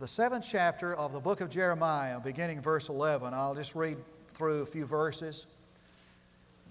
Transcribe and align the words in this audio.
the 0.00 0.08
seventh 0.08 0.44
chapter 0.50 0.94
of 0.94 1.12
the 1.12 1.20
book 1.20 1.40
of 1.40 1.50
Jeremiah, 1.50 2.18
beginning 2.18 2.60
verse 2.60 2.88
11. 2.88 3.32
I'll 3.32 3.54
just 3.54 3.76
read 3.76 3.96
through 4.28 4.62
a 4.62 4.66
few 4.66 4.86
verses 4.86 5.46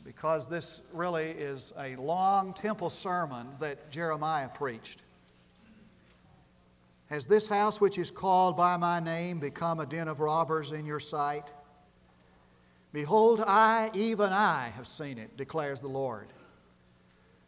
because 0.03 0.49
this 0.49 0.81
really 0.91 1.27
is 1.27 1.71
a 1.79 1.95
long 1.95 2.53
temple 2.53 2.89
sermon 2.89 3.47
that 3.59 3.89
Jeremiah 3.89 4.49
preached. 4.49 5.03
Has 7.09 7.25
this 7.25 7.47
house 7.47 7.79
which 7.79 7.97
is 7.97 8.11
called 8.11 8.57
by 8.57 8.75
my 8.75 8.99
name 8.99 9.39
become 9.39 9.79
a 9.79 9.85
den 9.85 10.09
of 10.09 10.19
robbers 10.19 10.73
in 10.73 10.85
your 10.85 10.99
sight? 10.99 11.53
Behold, 12.91 13.41
I, 13.47 13.89
even 13.93 14.33
I, 14.33 14.69
have 14.75 14.85
seen 14.85 15.17
it, 15.17 15.37
declares 15.37 15.79
the 15.79 15.87
Lord. 15.87 16.27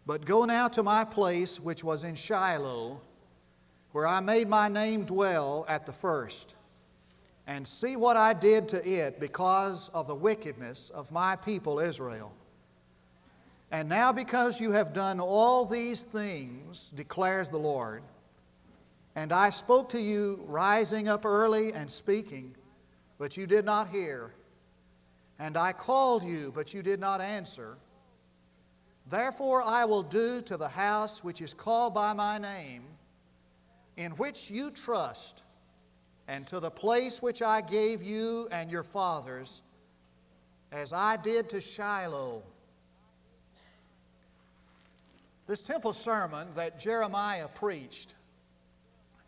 But 0.06 0.26
go 0.26 0.46
now 0.46 0.70
to 0.70 0.84
my 0.84 1.04
place 1.04 1.60
which 1.60 1.84
was 1.84 2.06
in 2.06 2.16
Shiloh, 2.16 3.02
where 3.96 4.06
I 4.06 4.20
made 4.20 4.50
my 4.50 4.68
name 4.68 5.06
dwell 5.06 5.66
at 5.70 5.86
the 5.86 5.94
first, 5.94 6.58
and 7.48 7.66
see 7.66 7.96
what 7.96 8.18
I 8.18 8.34
did 8.34 8.68
to 8.68 8.86
it 8.86 9.22
because 9.22 9.88
of 9.94 10.06
the 10.06 10.14
wickedness 10.14 10.90
of 10.90 11.14
my 11.14 11.38
people 11.38 11.80
Israel. 11.80 12.34
And 13.72 13.88
now, 13.88 14.12
because 14.12 14.60
you 14.60 14.74
have 14.74 14.92
done 14.92 15.22
all 15.22 15.64
these 15.64 16.04
things, 16.04 16.92
declares 16.92 17.48
the 17.48 17.58
Lord, 17.58 18.04
and 19.16 19.32
I 19.32 19.50
spoke 19.50 19.88
to 19.92 20.02
you 20.02 20.44
rising 20.46 21.08
up 21.08 21.24
early 21.24 21.72
and 21.72 21.90
speaking, 21.90 22.54
but 23.18 23.38
you 23.38 23.48
did 23.48 23.64
not 23.64 23.88
hear. 23.88 24.34
And 25.40 25.56
I 25.56 25.72
called 25.72 26.22
you, 26.22 26.52
but 26.54 26.74
you 26.74 26.82
did 26.82 27.00
not 27.00 27.22
answer. 27.22 27.78
Therefore, 29.08 29.64
I 29.66 29.86
will 29.86 30.04
do 30.04 30.42
to 30.42 30.58
the 30.58 30.68
house 30.68 31.24
which 31.24 31.42
is 31.42 31.54
called 31.54 31.94
by 31.94 32.12
my 32.12 32.38
name, 32.38 32.84
in 33.98 34.12
which 34.14 34.50
you 34.50 34.72
trust, 34.72 35.44
and 36.28 36.46
to 36.48 36.60
the 36.60 36.72
place 36.72 37.22
which 37.22 37.42
I 37.42 37.62
gave 37.62 38.02
you 38.02 38.48
and 38.52 38.72
your 38.72 38.84
fathers, 38.84 39.62
as 40.72 40.92
I 40.92 41.18
did 41.18 41.50
to 41.50 41.62
Shiloh. 41.62 42.44
This 45.48 45.62
temple 45.62 45.94
sermon 45.94 46.48
that 46.56 46.80
Jeremiah 46.80 47.48
preached 47.48 48.16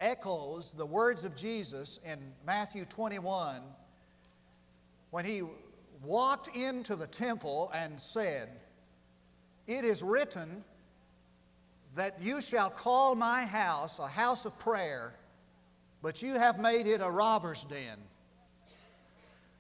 echoes 0.01 0.73
the 0.73 0.85
words 0.85 1.23
of 1.23 1.35
Jesus 1.35 1.99
in 2.03 2.19
Matthew 2.45 2.85
21 2.85 3.61
when 5.11 5.25
he 5.25 5.43
walked 6.03 6.55
into 6.55 6.95
the 6.95 7.07
temple 7.07 7.71
and 7.73 7.99
said, 7.99 8.49
It 9.67 9.85
is 9.85 10.03
written 10.03 10.63
that 11.97 12.21
you 12.21 12.41
shall 12.41 12.69
call 12.69 13.15
my 13.15 13.43
house 13.43 13.97
a 13.97 14.07
house 14.07 14.45
of 14.45 14.57
prayer, 14.59 15.13
but 16.03 16.21
you 16.21 16.35
have 16.35 16.59
made 16.59 16.85
it 16.85 17.01
a 17.01 17.09
robber's 17.09 17.63
den. 17.63 17.97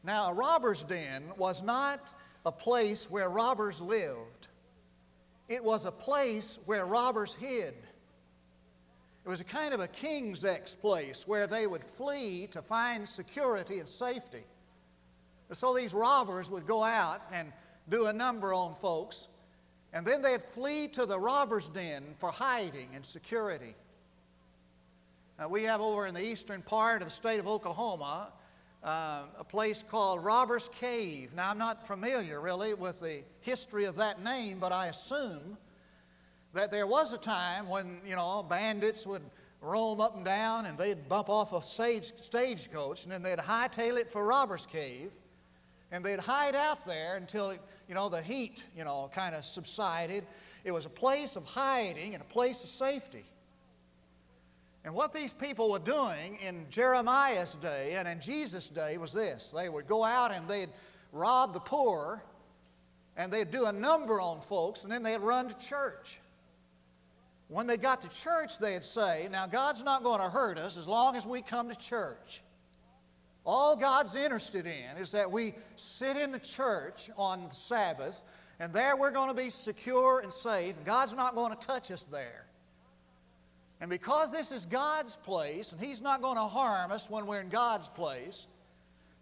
Now, 0.03 0.29
a 0.29 0.33
robber's 0.35 0.83
den 0.83 1.23
was 1.35 1.63
not 1.63 1.99
a 2.45 2.51
place 2.51 3.09
where 3.09 3.29
robbers 3.29 3.81
lived, 3.81 4.49
it 5.49 5.63
was 5.63 5.85
a 5.85 5.91
place 5.91 6.59
where 6.65 6.85
robbers 6.85 7.33
hid. 7.33 7.73
It 9.25 9.29
was 9.29 9.41
a 9.41 9.45
kind 9.45 9.73
of 9.73 9.79
a 9.79 9.87
king's 9.87 10.45
X 10.45 10.75
place 10.75 11.27
where 11.27 11.47
they 11.47 11.67
would 11.67 11.83
flee 11.83 12.47
to 12.51 12.61
find 12.61 13.07
security 13.07 13.79
and 13.79 13.89
safety. 13.89 14.43
So 15.51 15.75
these 15.75 15.93
robbers 15.93 16.51
would 16.51 16.65
go 16.67 16.83
out 16.83 17.21
and 17.33 17.51
do 17.89 18.05
a 18.05 18.13
number 18.13 18.53
on 18.53 18.75
folks, 18.75 19.27
and 19.97 20.05
then 20.05 20.21
they'd 20.21 20.43
flee 20.43 20.87
to 20.87 21.07
the 21.07 21.19
robber's 21.19 21.69
den 21.69 22.03
for 22.19 22.29
hiding 22.29 22.87
and 22.93 23.03
security. 23.03 23.73
Now, 25.39 25.49
we 25.49 25.63
have 25.63 25.81
over 25.81 26.05
in 26.05 26.13
the 26.13 26.23
eastern 26.23 26.61
part 26.61 27.01
of 27.01 27.07
the 27.07 27.11
state 27.11 27.39
of 27.39 27.47
Oklahoma 27.47 28.31
uh, 28.83 29.23
a 29.39 29.43
place 29.43 29.81
called 29.81 30.23
Robber's 30.23 30.69
Cave. 30.69 31.33
Now, 31.33 31.49
I'm 31.49 31.57
not 31.57 31.87
familiar 31.87 32.39
really 32.41 32.75
with 32.75 32.99
the 32.99 33.23
history 33.41 33.85
of 33.85 33.95
that 33.95 34.23
name, 34.23 34.59
but 34.59 34.71
I 34.71 34.85
assume 34.85 35.57
that 36.53 36.69
there 36.69 36.85
was 36.85 37.13
a 37.13 37.17
time 37.17 37.67
when, 37.67 37.99
you 38.05 38.15
know, 38.15 38.45
bandits 38.47 39.07
would 39.07 39.23
roam 39.61 39.99
up 39.99 40.15
and 40.15 40.23
down 40.23 40.67
and 40.67 40.77
they'd 40.77 41.09
bump 41.09 41.27
off 41.27 41.53
a 41.53 41.63
stage, 41.63 42.11
stagecoach 42.21 43.05
and 43.05 43.11
then 43.11 43.23
they'd 43.23 43.39
hightail 43.39 43.97
it 43.97 44.11
for 44.11 44.27
Robber's 44.27 44.67
Cave 44.67 45.09
and 45.91 46.03
they'd 46.03 46.19
hide 46.19 46.55
out 46.55 46.85
there 46.85 47.15
until, 47.15 47.53
you 47.87 47.95
know, 47.95 48.09
the 48.09 48.21
heat, 48.21 48.65
you 48.75 48.83
know, 48.83 49.09
kind 49.13 49.35
of 49.35 49.45
subsided. 49.45 50.25
It 50.63 50.71
was 50.71 50.85
a 50.85 50.89
place 50.89 51.35
of 51.35 51.45
hiding 51.45 52.13
and 52.13 52.21
a 52.21 52.27
place 52.27 52.63
of 52.63 52.69
safety. 52.69 53.25
And 54.83 54.93
what 54.93 55.13
these 55.13 55.33
people 55.33 55.71
were 55.71 55.79
doing 55.79 56.37
in 56.41 56.65
Jeremiah's 56.69 57.55
day 57.55 57.95
and 57.95 58.07
in 58.07 58.21
Jesus' 58.21 58.69
day 58.69 58.97
was 58.97 59.11
this 59.11 59.51
they 59.51 59.69
would 59.69 59.87
go 59.87 60.03
out 60.03 60.31
and 60.31 60.47
they'd 60.47 60.69
rob 61.11 61.53
the 61.53 61.59
poor 61.59 62.23
and 63.17 63.31
they'd 63.31 63.51
do 63.51 63.65
a 63.65 63.71
number 63.71 64.21
on 64.21 64.39
folks 64.39 64.83
and 64.83 64.91
then 64.91 65.03
they'd 65.03 65.19
run 65.19 65.49
to 65.49 65.57
church. 65.57 66.21
When 67.49 67.65
they 67.65 67.77
got 67.77 68.01
to 68.01 68.09
church, 68.09 68.59
they'd 68.59 68.83
say, 68.83 69.27
Now, 69.31 69.47
God's 69.47 69.83
not 69.83 70.03
going 70.03 70.21
to 70.21 70.29
hurt 70.29 70.57
us 70.57 70.77
as 70.77 70.87
long 70.87 71.15
as 71.15 71.25
we 71.25 71.41
come 71.41 71.69
to 71.69 71.75
church. 71.75 72.41
All 73.47 73.77
God's 73.77 74.13
interested 74.17 74.65
in 74.65 74.97
is 74.97 75.13
that 75.13 75.31
we 75.31 75.53
sit 75.77 76.17
in 76.17 76.33
the 76.33 76.39
church 76.39 77.09
on 77.15 77.49
Sabbath, 77.49 78.25
and 78.59 78.73
there 78.73 78.97
we're 78.97 79.09
going 79.09 79.29
to 79.29 79.41
be 79.41 79.49
secure 79.49 80.19
and 80.19 80.33
safe. 80.33 80.75
God's 80.83 81.15
not 81.15 81.33
going 81.33 81.55
to 81.55 81.67
touch 81.67 81.89
us 81.89 82.05
there. 82.07 82.45
And 83.79 83.89
because 83.89 84.33
this 84.33 84.51
is 84.51 84.65
God's 84.65 85.15
place, 85.15 85.71
and 85.71 85.79
He's 85.79 86.01
not 86.01 86.21
going 86.21 86.35
to 86.35 86.41
harm 86.41 86.91
us 86.91 87.09
when 87.09 87.25
we're 87.25 87.39
in 87.39 87.47
God's 87.47 87.87
place, 87.87 88.47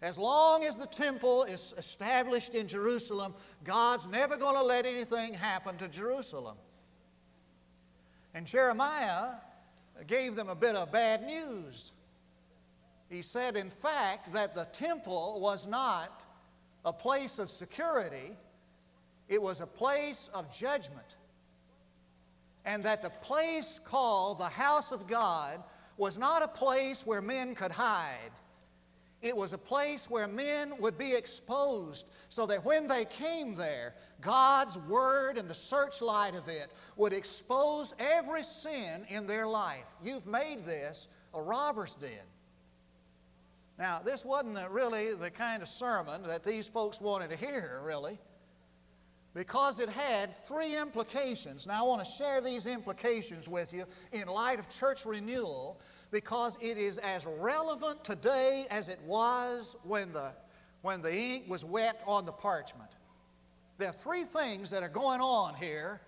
as 0.02 0.18
long 0.18 0.64
as 0.64 0.76
the 0.76 0.86
temple 0.86 1.44
is 1.44 1.72
established 1.78 2.56
in 2.56 2.66
Jerusalem, 2.66 3.32
God's 3.62 4.08
never 4.08 4.36
going 4.36 4.56
to 4.56 4.62
let 4.62 4.86
anything 4.86 5.34
happen 5.34 5.76
to 5.76 5.86
Jerusalem. 5.86 6.56
And 8.34 8.44
Jeremiah 8.44 9.34
gave 10.08 10.34
them 10.34 10.48
a 10.48 10.56
bit 10.56 10.74
of 10.74 10.90
bad 10.90 11.22
news. 11.22 11.92
He 13.08 13.22
said, 13.22 13.56
in 13.56 13.70
fact, 13.70 14.32
that 14.32 14.54
the 14.54 14.64
temple 14.72 15.38
was 15.40 15.66
not 15.66 16.24
a 16.84 16.92
place 16.92 17.38
of 17.38 17.50
security, 17.50 18.36
it 19.28 19.40
was 19.42 19.60
a 19.60 19.66
place 19.66 20.30
of 20.34 20.50
judgment. 20.50 21.16
And 22.64 22.82
that 22.82 23.02
the 23.02 23.10
place 23.10 23.80
called 23.84 24.38
the 24.38 24.44
house 24.44 24.90
of 24.90 25.06
God 25.06 25.62
was 25.96 26.18
not 26.18 26.42
a 26.42 26.48
place 26.48 27.06
where 27.06 27.22
men 27.22 27.54
could 27.54 27.70
hide. 27.70 28.32
It 29.22 29.36
was 29.36 29.52
a 29.52 29.58
place 29.58 30.10
where 30.10 30.28
men 30.28 30.74
would 30.78 30.98
be 30.98 31.14
exposed 31.14 32.06
so 32.28 32.44
that 32.46 32.64
when 32.64 32.86
they 32.86 33.04
came 33.04 33.54
there, 33.54 33.94
God's 34.20 34.78
Word 34.78 35.38
and 35.38 35.48
the 35.48 35.54
searchlight 35.54 36.36
of 36.36 36.48
it 36.48 36.70
would 36.96 37.12
expose 37.12 37.94
every 37.98 38.42
sin 38.42 39.06
in 39.08 39.26
their 39.26 39.46
life. 39.46 39.86
You've 40.02 40.26
made 40.26 40.64
this 40.64 41.08
a 41.34 41.40
robber's 41.40 41.94
den. 41.94 42.10
Now, 43.78 44.00
this 44.04 44.24
wasn't 44.24 44.58
really 44.70 45.12
the 45.14 45.30
kind 45.30 45.62
of 45.62 45.68
sermon 45.68 46.22
that 46.26 46.42
these 46.42 46.66
folks 46.66 47.00
wanted 47.00 47.30
to 47.30 47.36
hear, 47.36 47.80
really, 47.84 48.18
because 49.34 49.80
it 49.80 49.90
had 49.90 50.34
three 50.34 50.78
implications. 50.78 51.66
Now, 51.66 51.84
I 51.84 51.86
want 51.86 52.04
to 52.04 52.10
share 52.10 52.40
these 52.40 52.64
implications 52.64 53.48
with 53.50 53.74
you 53.74 53.84
in 54.12 54.28
light 54.28 54.58
of 54.58 54.70
church 54.70 55.04
renewal 55.04 55.78
because 56.10 56.56
it 56.62 56.78
is 56.78 56.96
as 56.98 57.26
relevant 57.26 58.02
today 58.02 58.66
as 58.70 58.88
it 58.88 59.00
was 59.04 59.76
when 59.82 60.12
the, 60.14 60.32
when 60.80 61.02
the 61.02 61.14
ink 61.14 61.44
was 61.46 61.62
wet 61.62 62.02
on 62.06 62.24
the 62.24 62.32
parchment. 62.32 62.90
There 63.76 63.90
are 63.90 63.92
three 63.92 64.22
things 64.22 64.70
that 64.70 64.82
are 64.82 64.88
going 64.88 65.20
on 65.20 65.54
here 65.54 66.00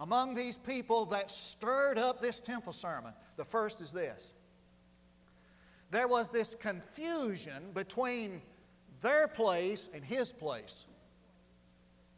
among 0.00 0.34
these 0.34 0.58
people 0.58 1.06
that 1.06 1.30
stirred 1.30 1.96
up 1.96 2.20
this 2.20 2.40
temple 2.40 2.72
sermon. 2.72 3.12
The 3.36 3.44
first 3.44 3.80
is 3.80 3.92
this 3.92 4.34
there 5.90 6.08
was 6.08 6.28
this 6.30 6.54
confusion 6.54 7.70
between 7.72 8.42
their 9.00 9.28
place 9.28 9.88
and 9.92 10.04
his 10.04 10.32
place. 10.32 10.86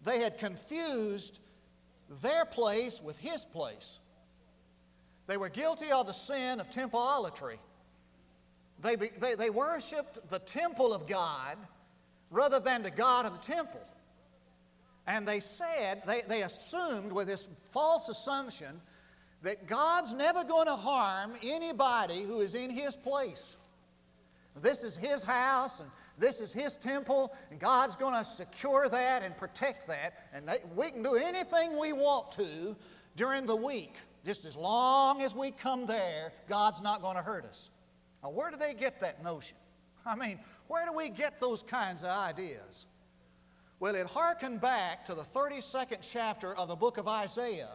They 0.05 0.21
had 0.21 0.39
confused 0.39 1.41
their 2.23 2.45
place 2.45 3.03
with 3.03 3.19
his 3.19 3.45
place. 3.45 3.99
They 5.27 5.37
were 5.37 5.49
guilty 5.49 5.91
of 5.91 6.07
the 6.07 6.13
sin 6.13 6.61
of 6.61 6.71
templeolatry. 6.71 7.59
They, 8.83 8.97
they, 8.97 9.35
they 9.35 9.51
worshiped 9.51 10.29
the 10.29 10.39
temple 10.39 10.95
of 10.95 11.07
God 11.07 11.57
rather 12.31 12.61
than 12.61 12.83
the 12.83 12.91
God 12.91 13.27
of 13.27 13.33
the 13.33 13.53
temple. 13.53 13.81
And 15.07 15.27
they 15.27 15.41
said, 15.41 16.03
they, 16.07 16.23
they 16.29 16.43
assumed 16.43 17.13
with 17.13 17.29
this 17.29 17.49
false 17.65 18.09
assumption 18.09 18.81
that 19.43 19.67
God's 19.67 20.13
never 20.13 20.45
going 20.45 20.67
to 20.67 20.77
harm 20.77 21.33
anybody 21.43 22.23
who 22.23 22.41
is 22.41 22.55
in 22.55 22.71
His 22.71 22.97
place. 22.97 23.57
This 24.61 24.83
is 24.83 24.97
His 24.97 25.23
house 25.23 25.81
and 25.81 25.91
this 26.19 26.41
is 26.41 26.53
His 26.53 26.77
temple, 26.77 27.35
and 27.51 27.61
God's 27.61 27.95
going 27.95 28.15
to 28.15 28.25
secure 28.25 28.89
that 28.89 29.23
and 29.23 29.37
protect 29.37 29.87
that. 29.87 30.15
And 30.33 30.51
we 30.75 30.91
can 30.91 31.03
do 31.03 31.17
anything 31.17 31.79
we 31.79 31.93
want 31.93 32.33
to 32.33 32.75
during 33.17 33.45
the 33.47 33.57
week. 33.57 33.97
Just 34.25 34.45
as 34.45 34.57
long 34.57 35.23
as 35.23 35.35
we 35.35 35.51
come 35.51 35.87
there, 35.87 36.33
God's 36.49 36.81
not 36.81 37.03
going 37.03 37.17
to 37.17 37.23
hurt 37.23 37.45
us. 37.45 37.71
Now, 38.23 38.31
where 38.31 38.51
do 38.51 38.57
they 38.57 38.75
get 38.75 38.99
that 39.01 39.23
notion? 39.23 39.59
I 40.07 40.17
mean, 40.17 40.39
where 40.69 40.87
do 40.87 40.93
we 40.93 41.11
get 41.11 41.39
those 41.39 41.63
kinds 41.63 42.03
of 42.03 42.11
ideas? 42.11 42.87
Well, 43.79 43.95
it 43.95 44.07
harkened 44.07 44.61
back 44.61 45.05
to 45.05 45.15
the 45.15 45.23
32nd 45.23 45.99
chapter 46.01 46.57
of 46.57 46.69
the 46.69 46.77
book 46.77 46.97
of 46.97 47.07
Isaiah 47.07 47.75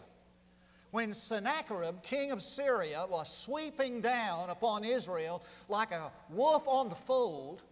when 0.92 1.14
Sennacherib, 1.14 2.04
king 2.04 2.32
of 2.32 2.42
Syria, 2.42 3.06
was 3.10 3.36
sweeping 3.36 4.02
down 4.02 4.50
upon 4.50 4.84
Israel 4.84 5.44
like 5.70 5.92
a 5.92 6.12
wolf 6.30 6.68
on 6.68 6.90
the 6.90 6.96
fold, 6.96 7.64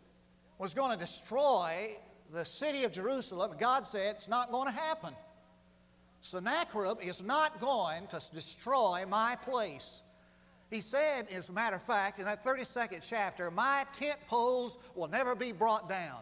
was 0.57 0.73
going 0.73 0.91
to 0.91 0.97
destroy 0.97 1.95
the 2.31 2.45
city 2.45 2.83
of 2.83 2.91
Jerusalem. 2.91 3.51
God 3.59 3.85
said, 3.85 4.15
It's 4.15 4.27
not 4.27 4.51
going 4.51 4.67
to 4.67 4.77
happen. 4.77 5.13
Sennacherib 6.21 6.97
is 7.01 7.21
not 7.21 7.59
going 7.61 8.07
to 8.07 8.21
destroy 8.33 9.05
my 9.07 9.37
place. 9.41 10.03
He 10.69 10.81
said, 10.81 11.27
as 11.31 11.49
a 11.49 11.53
matter 11.53 11.77
of 11.77 11.81
fact, 11.81 12.19
in 12.19 12.25
that 12.25 12.43
32nd 12.43 13.07
chapter, 13.07 13.49
my 13.49 13.85
tent 13.93 14.19
poles 14.27 14.77
will 14.95 15.07
never 15.07 15.33
be 15.33 15.51
brought 15.51 15.89
down. 15.89 16.19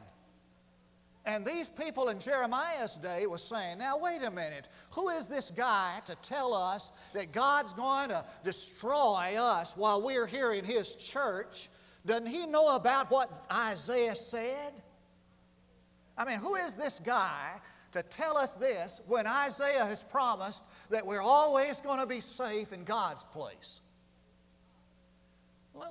And 1.27 1.45
these 1.45 1.69
people 1.69 2.07
in 2.07 2.19
Jeremiah's 2.19 2.95
day 2.95 3.27
were 3.27 3.37
saying, 3.37 3.79
now 3.79 3.99
wait 3.99 4.23
a 4.23 4.31
minute, 4.31 4.69
who 4.91 5.09
is 5.09 5.25
this 5.25 5.51
guy 5.51 5.99
to 6.05 6.15
tell 6.21 6.53
us 6.53 6.93
that 7.13 7.33
God's 7.33 7.73
going 7.73 8.07
to 8.09 8.25
destroy 8.45 9.35
us 9.37 9.75
while 9.75 10.01
we're 10.01 10.25
here 10.25 10.53
in 10.53 10.63
his 10.63 10.95
church? 10.95 11.67
Doesn't 12.05 12.27
he 12.27 12.45
know 12.45 12.77
about 12.77 13.11
what 13.11 13.29
Isaiah 13.51 14.15
said? 14.15 14.71
I 16.17 16.23
mean, 16.23 16.39
who 16.39 16.55
is 16.55 16.75
this 16.75 16.97
guy 16.99 17.59
to 17.91 18.03
tell 18.03 18.37
us 18.37 18.55
this 18.55 19.01
when 19.05 19.27
Isaiah 19.27 19.83
has 19.83 20.05
promised 20.05 20.63
that 20.89 21.05
we're 21.05 21.21
always 21.21 21.81
going 21.81 21.99
to 21.99 22.07
be 22.07 22.21
safe 22.21 22.71
in 22.71 22.85
God's 22.85 23.25
place? 23.25 23.81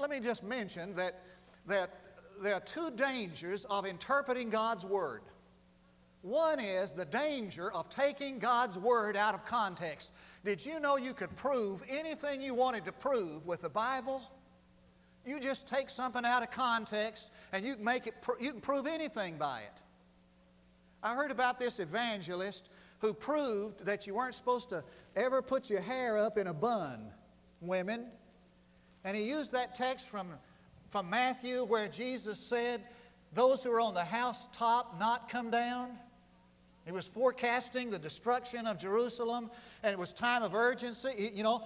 Let 0.00 0.08
me 0.08 0.18
just 0.18 0.42
mention 0.42 0.94
that, 0.94 1.20
that 1.66 1.90
there 2.42 2.54
are 2.54 2.60
two 2.60 2.90
dangers 2.94 3.64
of 3.66 3.86
interpreting 3.86 4.50
God's 4.50 4.84
Word. 4.84 5.22
One 6.22 6.58
is 6.58 6.92
the 6.92 7.04
danger 7.04 7.70
of 7.72 7.88
taking 7.88 8.38
God's 8.38 8.78
Word 8.78 9.16
out 9.16 9.34
of 9.34 9.44
context. 9.44 10.12
Did 10.44 10.64
you 10.64 10.80
know 10.80 10.96
you 10.96 11.14
could 11.14 11.34
prove 11.36 11.82
anything 11.88 12.40
you 12.40 12.54
wanted 12.54 12.84
to 12.86 12.92
prove 12.92 13.46
with 13.46 13.62
the 13.62 13.68
Bible? 13.68 14.22
You 15.24 15.40
just 15.40 15.68
take 15.68 15.90
something 15.90 16.24
out 16.24 16.42
of 16.42 16.50
context 16.50 17.32
and 17.52 17.64
you 17.64 17.74
can, 17.76 17.84
make 17.84 18.06
it, 18.06 18.14
you 18.40 18.52
can 18.52 18.60
prove 18.60 18.86
anything 18.86 19.36
by 19.38 19.60
it. 19.60 19.82
I 21.02 21.14
heard 21.14 21.30
about 21.30 21.58
this 21.58 21.78
evangelist 21.78 22.70
who 22.98 23.12
proved 23.12 23.84
that 23.84 24.06
you 24.06 24.14
weren't 24.14 24.34
supposed 24.34 24.68
to 24.70 24.82
ever 25.14 25.42
put 25.42 25.70
your 25.70 25.80
hair 25.80 26.16
up 26.16 26.38
in 26.38 26.46
a 26.46 26.54
bun, 26.54 27.12
women. 27.60 28.06
And 29.04 29.16
he 29.16 29.28
used 29.28 29.52
that 29.52 29.74
text 29.74 30.08
from 30.08 30.28
from 30.96 31.10
Matthew 31.10 31.62
where 31.66 31.88
Jesus 31.88 32.38
said, 32.38 32.80
Those 33.34 33.62
who 33.62 33.70
are 33.70 33.82
on 33.82 33.92
the 33.92 34.02
housetop 34.02 34.98
not 34.98 35.28
come 35.28 35.50
down. 35.50 35.90
He 36.86 36.92
was 36.92 37.06
forecasting 37.06 37.90
the 37.90 37.98
destruction 37.98 38.66
of 38.66 38.78
Jerusalem, 38.78 39.50
and 39.82 39.92
it 39.92 39.98
was 39.98 40.14
time 40.14 40.42
of 40.42 40.54
urgency. 40.54 41.32
You 41.34 41.42
know, 41.42 41.62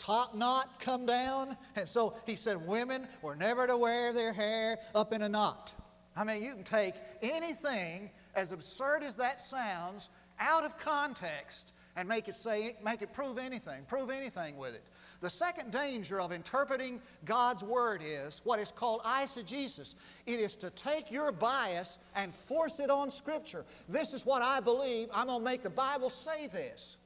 top 0.00 0.34
knot 0.34 0.80
come 0.80 1.06
down. 1.06 1.56
And 1.76 1.88
so 1.88 2.16
he 2.26 2.34
said, 2.34 2.66
Women 2.66 3.06
were 3.22 3.36
never 3.36 3.68
to 3.68 3.76
wear 3.76 4.12
their 4.12 4.32
hair 4.32 4.78
up 4.92 5.12
in 5.12 5.22
a 5.22 5.28
knot. 5.28 5.72
I 6.16 6.24
mean, 6.24 6.42
you 6.42 6.54
can 6.54 6.64
take 6.64 6.94
anything, 7.22 8.10
as 8.34 8.50
absurd 8.50 9.04
as 9.04 9.14
that 9.16 9.40
sounds, 9.40 10.08
out 10.40 10.64
of 10.64 10.76
context 10.78 11.74
and 11.96 12.08
make 12.08 12.28
it 12.28 12.34
say, 12.34 12.72
make 12.84 13.02
it 13.02 13.12
prove 13.12 13.38
anything, 13.38 13.84
prove 13.86 14.10
anything 14.10 14.56
with 14.56 14.74
it. 14.74 14.82
The 15.20 15.30
second 15.30 15.70
danger 15.70 16.20
of 16.20 16.32
interpreting 16.32 17.00
God's 17.24 17.62
Word 17.62 18.02
is 18.04 18.40
what 18.44 18.58
is 18.58 18.72
called 18.72 19.02
eisegesis. 19.02 19.94
It 20.26 20.40
is 20.40 20.56
to 20.56 20.70
take 20.70 21.10
your 21.10 21.30
bias 21.30 21.98
and 22.16 22.34
force 22.34 22.80
it 22.80 22.90
on 22.90 23.10
Scripture. 23.10 23.64
This 23.88 24.12
is 24.12 24.26
what 24.26 24.42
I 24.42 24.60
believe. 24.60 25.08
I'm 25.14 25.28
going 25.28 25.40
to 25.40 25.44
make 25.44 25.62
the 25.62 25.70
Bible 25.70 26.10
say 26.10 26.48
this. 26.48 26.96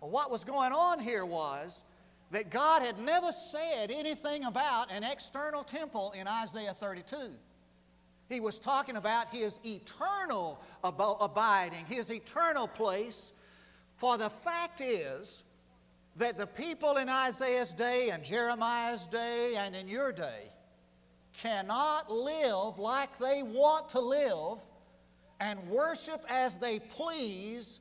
Well, 0.00 0.10
what 0.10 0.30
was 0.30 0.44
going 0.44 0.72
on 0.72 1.00
here 1.00 1.24
was 1.24 1.84
that 2.30 2.50
God 2.50 2.82
had 2.82 2.98
never 3.00 3.32
said 3.32 3.90
anything 3.90 4.44
about 4.44 4.92
an 4.92 5.02
external 5.02 5.64
temple 5.64 6.14
in 6.18 6.28
Isaiah 6.28 6.72
32. 6.72 7.16
He 8.28 8.40
was 8.40 8.58
talking 8.58 8.96
about 8.96 9.34
His 9.34 9.58
eternal 9.64 10.60
abiding, 10.84 11.86
His 11.86 12.12
eternal 12.12 12.68
place 12.68 13.32
for 13.98 14.16
the 14.16 14.30
fact 14.30 14.80
is 14.80 15.42
that 16.16 16.38
the 16.38 16.46
people 16.46 16.96
in 16.98 17.08
Isaiah's 17.08 17.72
day 17.72 18.10
and 18.10 18.24
Jeremiah's 18.24 19.06
day 19.08 19.56
and 19.56 19.74
in 19.74 19.88
your 19.88 20.12
day 20.12 20.52
cannot 21.32 22.10
live 22.10 22.78
like 22.78 23.18
they 23.18 23.42
want 23.42 23.88
to 23.90 24.00
live 24.00 24.58
and 25.40 25.68
worship 25.68 26.24
as 26.28 26.58
they 26.58 26.78
please, 26.78 27.80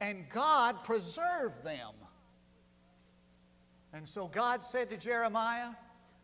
and 0.00 0.26
God 0.30 0.82
preserve 0.84 1.62
them. 1.62 1.92
And 3.92 4.08
so 4.08 4.26
God 4.26 4.62
said 4.62 4.88
to 4.88 4.96
Jeremiah, 4.96 5.70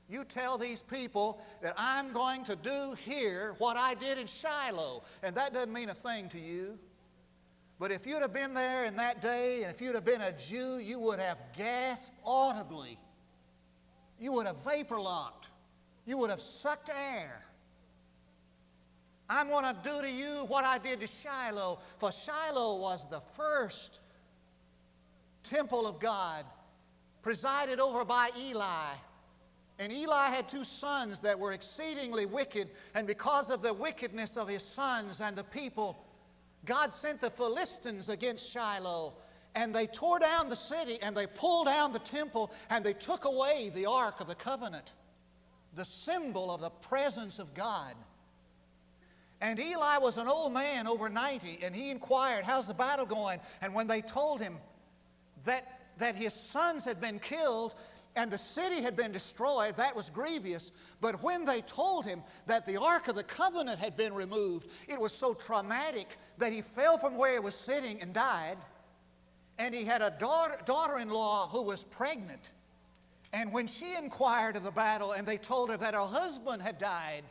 You 0.09 0.25
tell 0.25 0.57
these 0.57 0.83
people 0.83 1.43
that 1.61 1.75
I'm 1.77 2.13
going 2.13 2.45
to 2.45 2.57
do 2.57 2.95
here 3.05 3.55
what 3.59 3.77
I 3.77 3.93
did 3.95 4.17
in 4.17 4.27
Shiloh. 4.27 5.05
And 5.23 5.35
that 5.37 5.53
doesn't 5.53 5.73
mean 5.73 5.91
a 5.91 5.95
thing 5.95 6.31
to 6.31 6.41
you. 6.41 6.79
But 7.79 7.91
if 7.91 8.07
you'd 8.07 8.23
have 8.23 8.33
been 8.33 8.55
there 8.55 8.85
in 8.85 8.97
that 8.97 9.21
day, 9.21 9.63
and 9.65 9.73
if 9.73 9.81
you'd 9.81 9.95
have 9.95 10.05
been 10.05 10.21
a 10.21 10.33
Jew, 10.33 10.79
you 10.79 11.01
would 11.01 11.19
have 11.19 11.39
gasped 11.57 12.19
audibly. 12.25 12.99
You 14.19 14.33
would 14.33 14.47
have 14.47 14.65
vapor 14.65 14.99
locked. 14.99 15.51
You 16.07 16.19
would 16.19 16.31
have 16.31 16.41
sucked 16.41 16.91
air. 16.91 17.45
I'm 19.29 19.49
going 19.49 19.65
to 19.65 19.77
do 19.83 20.03
to 20.03 20.11
you 20.11 20.45
what 20.49 20.65
I 20.65 20.79
did 20.79 21.01
to 21.01 21.07
Shiloh, 21.07 21.79
for 21.99 22.13
Shiloh 22.13 22.79
was 22.79 23.09
the 23.09 23.21
first 23.21 24.01
temple 25.43 25.87
of 25.87 25.99
God 25.99 26.45
presided 27.23 27.81
over 27.81 28.05
by 28.05 28.31
Eli. 28.39 28.95
And 29.79 29.93
Eli 29.93 30.29
had 30.29 30.49
two 30.49 30.63
sons 30.63 31.21
that 31.21 31.39
were 31.39 31.53
exceedingly 31.53 32.27
wicked, 32.27 32.69
and 32.95 33.07
because 33.07 33.51
of 33.51 33.63
the 33.63 33.73
wickedness 33.73 34.37
of 34.37 34.47
his 34.47 34.63
sons 34.63 35.21
and 35.21 35.37
the 35.37 35.43
people, 35.45 36.05
God 36.65 36.93
sent 36.93 37.21
the 37.21 37.31
Philistines 37.31 38.09
against 38.09 38.51
Shiloh, 38.51 39.15
and 39.55 39.75
they 39.75 39.87
tore 39.87 40.19
down 40.19 40.49
the 40.49 40.57
city, 40.57 40.99
and 41.03 41.17
they 41.17 41.27
pulled 41.27 41.67
down 41.67 41.93
the 41.93 41.99
temple, 41.99 42.53
and 42.71 42.85
they 42.85 42.93
took 42.93 43.25
away 43.25 43.71
the 43.75 43.87
Ark 43.87 44.21
of 44.21 44.27
the 44.27 44.35
Covenant, 44.35 44.95
the 45.75 45.85
symbol 45.85 46.51
of 46.51 46.61
the 46.61 46.71
presence 46.71 47.39
of 47.39 47.55
God. 47.55 47.95
And 49.41 49.59
Eli 49.59 49.99
was 49.99 50.17
an 50.17 50.27
old 50.27 50.53
man, 50.53 50.87
over 50.87 51.09
90, 51.09 51.59
and 51.63 51.75
he 51.75 51.91
inquired, 51.91 52.45
How's 52.45 52.67
the 52.67 52.75
battle 52.75 53.07
going? 53.07 53.41
And 53.61 53.75
when 53.75 53.87
they 53.87 54.01
told 54.01 54.41
him 54.41 54.57
that, 55.45 55.81
that 55.99 56.17
his 56.17 56.33
sons 56.33 56.85
had 56.85 57.01
been 57.01 57.19
killed, 57.19 57.75
and 58.17 58.31
the 58.31 58.39
city 58.39 58.81
had 58.81 58.95
been 58.97 59.11
destroyed, 59.11 59.77
that 59.77 59.97
was 59.97 60.09
grievous. 60.09 60.71
But 61.01 61.23
when 61.23 61.45
they 61.45 61.63
told 61.63 62.07
him 62.07 62.23
that 62.47 62.65
the 62.65 62.81
Ark 62.81 63.09
of 63.09 63.17
the 63.17 63.25
Covenant 63.25 63.81
had 63.81 63.97
been 63.97 64.15
removed, 64.15 64.71
it 64.89 65.01
was 65.01 65.13
so 65.13 65.35
traumatic 65.35 66.17
that 66.39 66.53
he 66.53 66.61
fell 66.61 66.97
from 66.97 67.17
where 67.17 67.33
he 67.33 67.39
was 67.41 67.57
sitting 67.57 68.01
and 68.01 68.13
died. 68.13 68.57
And 69.59 69.75
he 69.75 69.85
had 69.85 70.01
a 70.01 70.11
daughter 70.19 70.99
in 70.99 71.11
law 71.11 71.49
who 71.49 71.63
was 71.63 71.85
pregnant. 71.85 72.53
And 73.33 73.53
when 73.53 73.67
she 73.67 73.97
inquired 73.97 74.55
of 74.55 74.63
the 74.63 74.71
battle 74.71 75.13
and 75.13 75.27
they 75.27 75.39
told 75.39 75.71
her 75.71 75.77
that 75.77 75.95
her 75.95 76.01
husband 76.01 76.63
had 76.63 76.79
died, 76.79 77.23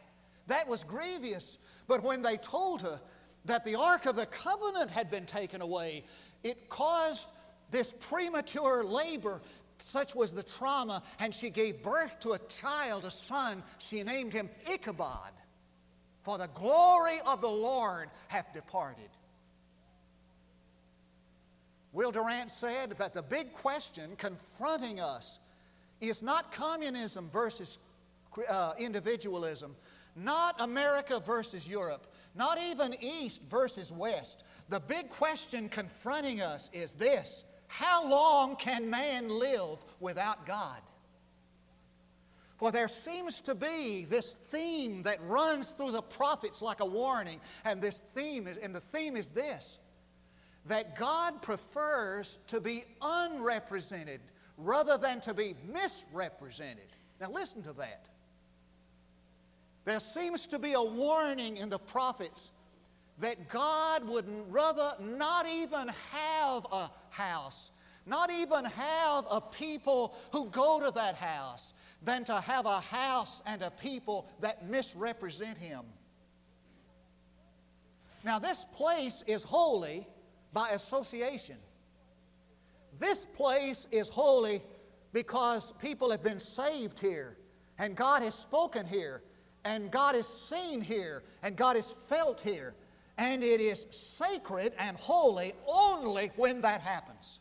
that 0.48 0.68
was 0.68 0.84
grievous. 0.84 1.60
But 1.88 2.04
when 2.04 2.22
they 2.22 2.36
told 2.38 2.82
her 2.82 3.00
that 3.46 3.64
the 3.64 3.76
Ark 3.76 4.06
of 4.06 4.18
the 4.18 4.26
Covenant 4.26 4.92
had 4.92 5.10
been 5.10 5.26
taken 5.26 5.62
away, 5.62 6.04
it 6.44 6.68
caused 6.68 7.30
this 7.72 7.94
premature 8.00 8.84
labor 8.84 9.42
such 9.78 10.16
was 10.16 10.32
the 10.32 10.44
trauma, 10.44 11.04
and 11.20 11.34
she 11.34 11.50
gave 11.50 11.82
birth 11.82 12.20
to 12.22 12.34
a 12.34 12.40
child, 12.50 13.06
a 13.06 13.12
son. 13.12 13.64
She 13.78 14.04
named 14.04 14.34
him 14.34 14.50
Ichabod, 14.72 15.32
for 16.22 16.38
the 16.38 16.48
glory 16.54 17.18
of 17.26 17.42
the 17.42 17.50
Lord 17.50 18.10
hath 18.28 18.54
departed. 18.54 19.10
Will 21.92 22.12
Durant 22.12 22.52
said 22.52 22.92
that 22.98 23.14
the 23.14 23.22
big 23.22 23.54
question 23.54 24.16
confronting 24.18 25.00
us 25.00 25.40
is 26.02 26.24
not 26.24 26.52
communism 26.52 27.30
versus 27.32 27.78
uh, 28.50 28.74
individualism, 28.80 29.76
not 30.16 30.60
America 30.60 31.22
versus 31.24 31.68
Europe, 31.68 32.08
not 32.36 32.58
even 32.60 32.96
East 33.00 33.44
versus 33.44 33.92
West. 33.92 34.44
The 34.70 34.80
big 34.80 35.10
question 35.10 35.70
confronting 35.70 36.42
us 36.42 36.70
is 36.74 36.94
this 36.94 37.46
how 37.74 38.08
long 38.08 38.56
can 38.56 38.88
man 38.88 39.30
live 39.30 39.84
without 40.00 40.46
God? 40.46 40.80
For 42.58 42.72
there 42.72 42.88
seems 42.88 43.42
to 43.42 43.56
be 43.56 44.06
this 44.08 44.36
theme 44.52 45.02
that 45.04 45.18
runs 45.24 45.72
through 45.72 45.90
the 45.90 46.04
prophets 46.04 46.62
like 46.62 46.82
a 46.82 46.86
warning, 46.86 47.42
and 47.66 47.82
this 47.82 48.04
theme 48.14 48.46
is, 48.46 48.58
and 48.58 48.76
the 48.76 48.80
theme 48.80 49.16
is 49.16 49.28
this 49.30 49.80
that 50.68 50.96
God 50.96 51.42
prefers 51.42 52.38
to 52.48 52.62
be 52.62 52.84
unrepresented 53.02 54.22
rather 54.58 55.00
than 55.00 55.20
to 55.22 55.34
be 55.34 55.56
misrepresented. 55.68 56.88
Now, 57.20 57.32
listen 57.32 57.64
to 57.64 57.74
that. 57.74 58.08
There 59.84 60.00
seems 60.00 60.46
to 60.48 60.60
be 60.60 60.74
a 60.74 60.82
warning 60.82 61.58
in 61.58 61.70
the 61.70 61.80
prophets 61.80 62.52
that 63.20 63.50
God 63.50 64.08
would 64.08 64.26
rather 64.50 64.94
not 65.00 65.48
even 65.48 65.90
have 66.12 66.66
a 66.72 66.90
house, 67.10 67.72
not 68.06 68.32
even 68.32 68.66
have 68.66 69.26
a 69.30 69.40
people 69.40 70.16
who 70.32 70.46
go 70.48 70.80
to 70.80 70.92
that 70.92 71.16
house, 71.16 71.74
than 72.02 72.24
to 72.26 72.42
have 72.42 72.66
a 72.66 72.80
house 72.80 73.42
and 73.46 73.62
a 73.62 73.72
people 73.72 74.28
that 74.42 74.68
misrepresent 74.68 75.58
Him. 75.58 75.86
Now, 78.24 78.40
this 78.40 78.66
place 78.74 79.24
is 79.28 79.44
holy 79.44 80.08
by 80.54 80.70
association. 80.70 81.58
This 83.00 83.26
place 83.26 83.88
is 83.92 84.08
holy 84.10 84.62
because 85.12 85.72
people 85.74 86.10
have 86.12 86.24
been 86.24 86.40
saved 86.40 87.00
here, 87.00 87.38
and 87.78 87.96
God 87.96 88.24
has 88.24 88.36
spoken 88.36 88.86
here, 88.86 89.24
and 89.66 89.92
God 89.92 90.16
is 90.16 90.28
seen 90.28 90.82
here, 90.82 91.24
and 91.42 91.56
God 91.56 91.76
is 91.76 91.92
felt 91.92 92.42
here. 92.42 92.76
And 93.18 93.44
it 93.44 93.62
is 93.62 93.86
sacred 93.92 94.74
and 94.80 94.98
holy 94.98 95.54
only 95.68 96.32
when 96.36 96.62
that 96.62 96.82
happens. 96.82 97.40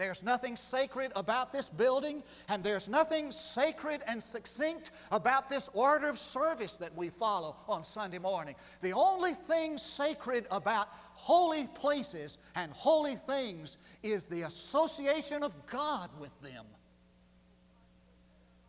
There's 0.00 0.22
nothing 0.22 0.56
sacred 0.56 1.12
about 1.14 1.52
this 1.52 1.68
building, 1.68 2.22
and 2.48 2.64
there's 2.64 2.88
nothing 2.88 3.30
sacred 3.30 4.00
and 4.06 4.22
succinct 4.22 4.92
about 5.12 5.50
this 5.50 5.68
order 5.74 6.08
of 6.08 6.18
service 6.18 6.78
that 6.78 6.96
we 6.96 7.10
follow 7.10 7.54
on 7.68 7.84
Sunday 7.84 8.18
morning. 8.18 8.54
The 8.80 8.94
only 8.94 9.34
thing 9.34 9.76
sacred 9.76 10.46
about 10.50 10.88
holy 11.12 11.66
places 11.74 12.38
and 12.56 12.72
holy 12.72 13.14
things 13.14 13.76
is 14.02 14.24
the 14.24 14.40
association 14.42 15.42
of 15.42 15.54
God 15.66 16.08
with 16.18 16.32
them. 16.40 16.64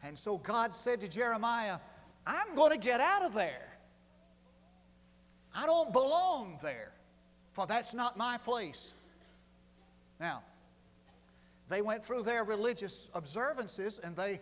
And 0.03 0.19
so 0.19 0.37
God 0.37 0.75
said 0.75 0.99
to 0.99 1.07
Jeremiah, 1.07 1.77
I'm 2.27 2.55
going 2.55 2.71
to 2.71 2.77
get 2.77 2.99
out 2.99 3.23
of 3.23 3.33
there. 3.33 3.70
I 5.55 5.65
don't 5.65 5.91
belong 5.91 6.57
there, 6.61 6.91
for 7.51 7.67
that's 7.67 7.93
not 7.93 8.17
my 8.17 8.37
place. 8.37 8.93
Now, 10.19 10.43
they 11.67 11.81
went 11.81 12.03
through 12.03 12.23
their 12.23 12.43
religious 12.43 13.09
observances 13.13 13.99
and 13.99 14.15
they 14.15 14.39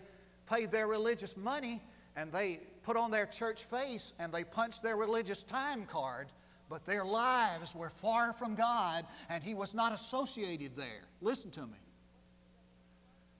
paid 0.49 0.71
their 0.71 0.87
religious 0.87 1.37
money 1.37 1.81
and 2.15 2.31
they 2.31 2.59
put 2.83 2.97
on 2.97 3.11
their 3.11 3.25
church 3.25 3.63
face 3.63 4.13
and 4.19 4.33
they 4.33 4.43
punched 4.43 4.83
their 4.83 4.97
religious 4.97 5.43
time 5.43 5.85
card, 5.85 6.27
but 6.69 6.85
their 6.85 7.05
lives 7.05 7.75
were 7.75 7.89
far 7.89 8.33
from 8.33 8.55
God 8.55 9.05
and 9.29 9.43
He 9.43 9.53
was 9.53 9.73
not 9.73 9.93
associated 9.93 10.75
there. 10.75 11.05
Listen 11.21 11.51
to 11.51 11.61
me. 11.61 11.77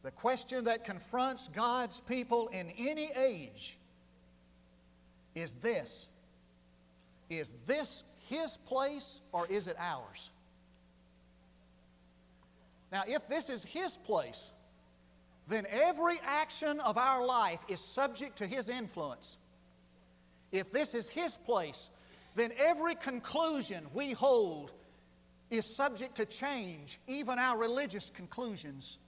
The 0.03 0.11
question 0.11 0.63
that 0.65 0.85
confronts 0.85 1.49
God's 1.49 1.99
people 1.99 2.47
in 2.49 2.71
any 2.77 3.09
age 3.17 3.77
is 5.35 5.53
this 5.53 6.09
Is 7.29 7.53
this 7.67 8.03
His 8.27 8.57
place 8.57 9.21
or 9.31 9.47
is 9.47 9.67
it 9.67 9.75
ours? 9.79 10.31
Now, 12.91 13.03
if 13.07 13.27
this 13.27 13.49
is 13.49 13.63
His 13.63 13.97
place, 13.97 14.51
then 15.47 15.65
every 15.69 16.15
action 16.25 16.79
of 16.81 16.97
our 16.97 17.25
life 17.25 17.59
is 17.67 17.79
subject 17.79 18.37
to 18.37 18.47
His 18.47 18.69
influence. 18.69 19.37
If 20.51 20.71
this 20.71 20.95
is 20.95 21.09
His 21.09 21.37
place, 21.37 21.89
then 22.35 22.51
every 22.57 22.95
conclusion 22.95 23.85
we 23.93 24.11
hold 24.11 24.71
is 25.51 25.65
subject 25.75 26.15
to 26.15 26.25
change, 26.25 26.99
even 27.07 27.39
our 27.39 27.57
religious 27.57 28.09
conclusions. 28.09 28.99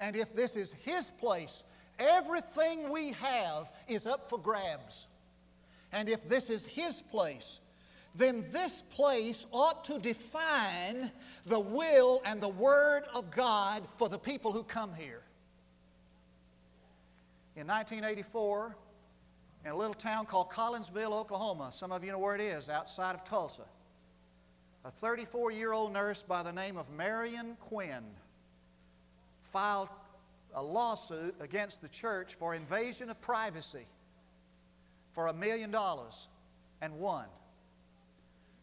And 0.00 0.14
if 0.16 0.34
this 0.34 0.56
is 0.56 0.72
His 0.72 1.10
place, 1.10 1.64
everything 1.98 2.90
we 2.90 3.12
have 3.12 3.72
is 3.88 4.06
up 4.06 4.28
for 4.28 4.38
grabs. 4.38 5.08
And 5.92 6.08
if 6.08 6.28
this 6.28 6.50
is 6.50 6.66
His 6.66 7.02
place, 7.02 7.60
then 8.14 8.44
this 8.50 8.82
place 8.82 9.46
ought 9.52 9.84
to 9.84 9.98
define 9.98 11.10
the 11.46 11.60
will 11.60 12.20
and 12.24 12.40
the 12.40 12.48
Word 12.48 13.04
of 13.14 13.30
God 13.30 13.86
for 13.96 14.08
the 14.08 14.18
people 14.18 14.52
who 14.52 14.62
come 14.62 14.92
here. 14.94 15.22
In 17.56 17.66
1984, 17.66 18.76
in 19.64 19.70
a 19.70 19.76
little 19.76 19.94
town 19.94 20.26
called 20.26 20.50
Collinsville, 20.50 21.12
Oklahoma, 21.12 21.70
some 21.72 21.92
of 21.92 22.04
you 22.04 22.12
know 22.12 22.18
where 22.18 22.34
it 22.34 22.40
is, 22.40 22.68
outside 22.68 23.14
of 23.14 23.24
Tulsa, 23.24 23.64
a 24.84 24.90
34 24.90 25.52
year 25.52 25.72
old 25.72 25.92
nurse 25.92 26.22
by 26.22 26.42
the 26.42 26.52
name 26.52 26.76
of 26.76 26.90
Marian 26.90 27.56
Guinn 27.68 28.04
filed 29.42 29.88
a 30.54 30.62
lawsuit 30.62 31.34
against 31.40 31.82
the 31.82 31.88
church 31.88 32.34
for 32.34 32.54
invasion 32.54 33.10
of 33.10 33.20
privacy 33.20 33.86
for 35.18 35.26
a 35.26 35.34
million 35.34 35.72
dollars 35.72 36.28
and 36.80 36.96
won. 36.96 37.24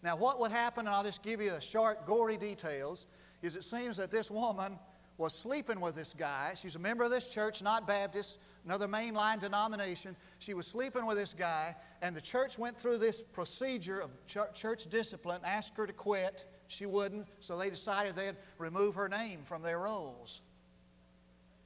Now, 0.01 0.15
what 0.15 0.39
would 0.39 0.53
happen, 0.53 0.87
and 0.87 0.95
I'll 0.95 1.03
just 1.03 1.21
give 1.21 1.41
you 1.41 1.49
the 1.49 1.59
short, 1.59 2.05
gory 2.05 2.37
details, 2.37 3.07
is 3.41 3.57
it 3.57 3.65
seems 3.65 3.97
that 3.97 4.09
this 4.09 4.31
woman 4.31 4.79
was 5.17 5.37
sleeping 5.37 5.81
with 5.81 5.95
this 5.95 6.13
guy. 6.13 6.53
She's 6.55 6.77
a 6.77 6.79
member 6.79 7.03
of 7.03 7.11
this 7.11 7.27
church, 7.27 7.61
not 7.61 7.85
Baptist, 7.85 8.39
another 8.63 8.87
mainline 8.87 9.41
denomination. 9.41 10.15
She 10.39 10.53
was 10.53 10.65
sleeping 10.65 11.05
with 11.05 11.17
this 11.17 11.33
guy, 11.33 11.75
and 12.01 12.15
the 12.15 12.21
church 12.21 12.57
went 12.57 12.77
through 12.77 12.99
this 12.99 13.21
procedure 13.21 13.99
of 13.99 14.09
church 14.53 14.85
discipline, 14.85 15.41
asked 15.43 15.75
her 15.75 15.85
to 15.85 15.91
quit. 15.91 16.45
She 16.69 16.85
wouldn't, 16.85 17.27
so 17.41 17.57
they 17.57 17.69
decided 17.69 18.15
they'd 18.15 18.37
remove 18.59 18.95
her 18.95 19.09
name 19.09 19.41
from 19.43 19.61
their 19.61 19.79
rolls. 19.79 20.41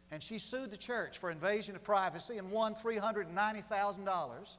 And 0.10 0.24
she 0.24 0.40
sued 0.40 0.72
the 0.72 0.78
church 0.78 1.20
for 1.20 1.30
invasion 1.30 1.76
of 1.76 1.84
privacy 1.84 2.40
and 2.40 2.50
won 2.50 2.74
$390,000. 2.74 4.58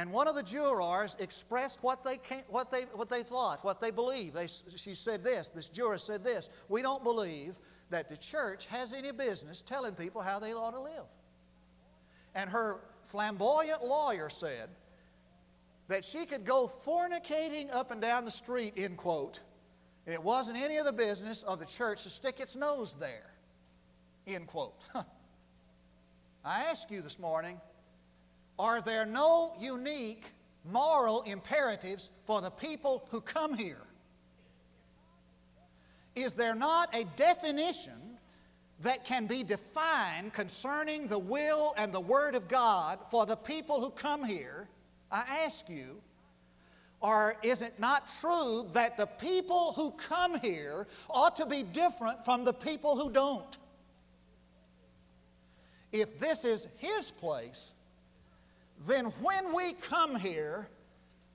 And 0.00 0.10
one 0.12 0.28
of 0.28 0.34
the 0.34 0.42
jurors 0.42 1.14
expressed 1.20 1.82
what 1.82 2.02
they, 2.02 2.18
what 2.48 2.70
they, 2.70 2.84
what 2.94 3.10
they 3.10 3.22
thought, 3.22 3.62
what 3.62 3.80
they 3.80 3.90
believed. 3.90 4.34
They, 4.34 4.46
she 4.46 4.94
said 4.94 5.22
this, 5.22 5.50
this 5.50 5.68
juror 5.68 5.98
said 5.98 6.24
this 6.24 6.48
We 6.70 6.80
don't 6.80 7.04
believe 7.04 7.58
that 7.90 8.08
the 8.08 8.16
church 8.16 8.64
has 8.68 8.94
any 8.94 9.12
business 9.12 9.60
telling 9.60 9.92
people 9.92 10.22
how 10.22 10.38
they 10.38 10.54
ought 10.54 10.70
to 10.70 10.80
live. 10.80 11.04
And 12.34 12.48
her 12.48 12.80
flamboyant 13.04 13.84
lawyer 13.84 14.30
said 14.30 14.70
that 15.88 16.02
she 16.02 16.24
could 16.24 16.46
go 16.46 16.66
fornicating 16.66 17.70
up 17.74 17.90
and 17.90 18.00
down 18.00 18.24
the 18.24 18.30
street, 18.30 18.72
end 18.78 18.96
quote, 18.96 19.42
and 20.06 20.14
it 20.14 20.22
wasn't 20.22 20.56
any 20.56 20.78
of 20.78 20.86
the 20.86 20.94
business 20.94 21.42
of 21.42 21.58
the 21.58 21.66
church 21.66 22.04
to 22.04 22.08
stick 22.08 22.40
its 22.40 22.56
nose 22.56 22.96
there, 22.98 23.34
end 24.26 24.46
quote. 24.46 24.80
I 26.42 26.60
ask 26.70 26.90
you 26.90 27.02
this 27.02 27.18
morning, 27.18 27.60
are 28.60 28.82
there 28.82 29.06
no 29.06 29.54
unique 29.58 30.26
moral 30.70 31.22
imperatives 31.22 32.10
for 32.26 32.42
the 32.42 32.50
people 32.50 33.06
who 33.08 33.22
come 33.22 33.56
here? 33.56 33.86
Is 36.14 36.34
there 36.34 36.54
not 36.54 36.94
a 36.94 37.04
definition 37.16 38.18
that 38.82 39.06
can 39.06 39.26
be 39.26 39.42
defined 39.42 40.34
concerning 40.34 41.06
the 41.06 41.18
will 41.18 41.72
and 41.78 41.90
the 41.90 42.00
Word 42.00 42.34
of 42.34 42.48
God 42.48 42.98
for 43.10 43.24
the 43.24 43.36
people 43.36 43.80
who 43.80 43.88
come 43.90 44.22
here? 44.22 44.68
I 45.10 45.24
ask 45.46 45.70
you, 45.70 46.02
or 47.00 47.36
is 47.42 47.62
it 47.62 47.80
not 47.80 48.12
true 48.20 48.68
that 48.74 48.98
the 48.98 49.06
people 49.06 49.72
who 49.72 49.90
come 49.92 50.38
here 50.38 50.86
ought 51.08 51.34
to 51.36 51.46
be 51.46 51.62
different 51.62 52.26
from 52.26 52.44
the 52.44 52.52
people 52.52 52.94
who 52.94 53.10
don't? 53.10 53.56
If 55.92 56.18
this 56.18 56.44
is 56.44 56.68
His 56.76 57.10
place, 57.10 57.72
then 58.86 59.06
when 59.22 59.54
we 59.54 59.74
come 59.74 60.16
here, 60.16 60.68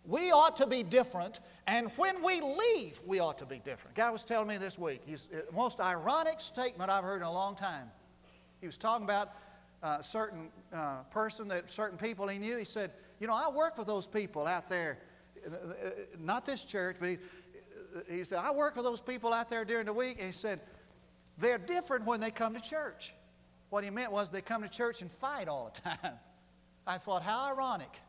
we 0.08 0.32
ought 0.32 0.58
to 0.58 0.68
be 0.68 0.84
different, 0.84 1.40
and 1.68 1.92
when 1.96 2.24
we 2.24 2.42
leave, 2.42 3.02
we 3.06 3.20
ought 3.20 3.38
to 3.40 3.46
be 3.46 3.60
different. 3.60 3.96
guy 3.96 4.10
was 4.10 4.24
telling 4.24 4.48
me 4.48 4.58
this 4.58 4.78
week, 4.78 5.02
he's 5.06 5.28
the 5.28 5.40
uh, 5.40 5.52
most 5.54 5.80
ironic 5.80 6.40
statement 6.40 6.90
I've 6.90 7.04
heard 7.04 7.18
in 7.18 7.28
a 7.28 7.32
long 7.32 7.56
time. 7.56 7.90
He 8.62 8.68
was 8.68 8.78
talking 8.78 9.04
about 9.04 9.32
a 9.84 9.88
uh, 9.88 10.02
certain 10.02 10.50
uh, 10.74 11.04
person 11.12 11.48
that 11.50 11.72
certain 11.72 11.98
people 11.98 12.28
he 12.28 12.40
knew. 12.40 12.58
He 12.58 12.66
said, 12.66 12.92
You 13.20 13.28
know, 13.28 13.34
I 13.34 13.50
work 13.50 13.78
with 13.78 13.88
those 13.88 14.08
people 14.08 14.48
out 14.48 14.70
there, 14.70 15.00
not 16.20 16.46
this 16.46 16.66
church, 16.66 16.98
but 17.00 17.10
he, 17.10 17.18
he 18.10 18.24
said, 18.24 18.40
I 18.40 18.52
work 18.52 18.76
with 18.76 18.86
those 18.86 19.02
people 19.02 19.34
out 19.34 19.50
there 19.50 19.66
during 19.66 19.86
the 19.86 19.94
week. 19.94 20.18
And 20.18 20.28
he 20.28 20.34
said, 20.34 20.62
They're 21.38 21.58
different 21.58 22.06
when 22.06 22.20
they 22.20 22.32
come 22.32 22.54
to 22.56 22.62
church. 22.62 23.14
What 23.70 23.84
he 23.84 23.90
meant 23.90 24.12
was 24.12 24.30
they 24.30 24.42
come 24.42 24.64
to 24.64 24.70
church 24.70 25.02
and 25.02 25.12
fight 25.12 25.48
all 25.48 25.72
the 25.74 25.82
time. 25.98 26.14
I 26.88 26.98
thought, 26.98 27.24
how 27.24 27.52
ironic. 27.52 28.00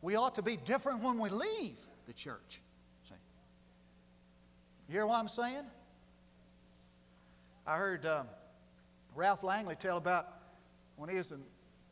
We 0.00 0.16
ought 0.16 0.34
to 0.36 0.42
be 0.42 0.56
different 0.56 1.02
when 1.02 1.18
we 1.18 1.28
leave 1.28 1.78
the 2.06 2.12
church. 2.12 2.62
See? 3.08 3.14
You 4.88 4.94
hear 4.94 5.06
what 5.06 5.18
I'm 5.18 5.28
saying? 5.28 5.64
I 7.66 7.76
heard 7.76 8.06
um, 8.06 8.26
Ralph 9.14 9.42
Langley 9.42 9.74
tell 9.74 9.98
about 9.98 10.28
when 10.96 11.10
he 11.10 11.16
was 11.16 11.32
in 11.32 11.40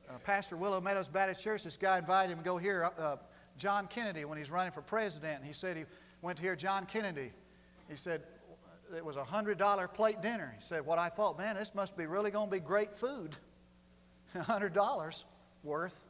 uh, 0.09 0.19
Pastor 0.25 0.57
Willow 0.57 0.81
Meadows 0.81 1.09
Baptist 1.09 1.43
Church, 1.43 1.65
this 1.65 1.77
guy 1.77 1.99
invited 1.99 2.33
him 2.33 2.39
to 2.39 2.45
go 2.45 2.57
hear 2.57 2.89
uh, 2.99 3.17
John 3.59 3.87
Kennedy 3.89 4.25
when 4.25 4.39
he's 4.39 4.51
running 4.51 4.73
for 4.73 4.83
president. 4.83 5.45
He 5.45 5.53
said 5.53 5.77
he 5.77 5.85
went 6.23 6.39
to 6.39 6.43
hear 6.43 6.57
John 6.57 6.87
Kennedy. 6.87 7.33
He 7.89 7.97
said 7.97 8.23
it 8.97 9.05
was 9.05 9.17
a 9.17 9.23
$100 9.23 9.95
plate 9.95 10.23
dinner. 10.23 10.55
He 10.57 10.63
said, 10.63 10.87
What 10.87 10.99
I 10.99 11.09
thought, 11.09 11.39
man, 11.39 11.57
this 11.57 11.75
must 11.75 11.97
be 11.97 12.07
really 12.07 12.31
going 12.31 12.49
to 12.49 12.53
be 12.53 12.61
great 12.61 12.95
food. 12.95 13.37
$100 14.37 15.25
worth. 15.63 16.05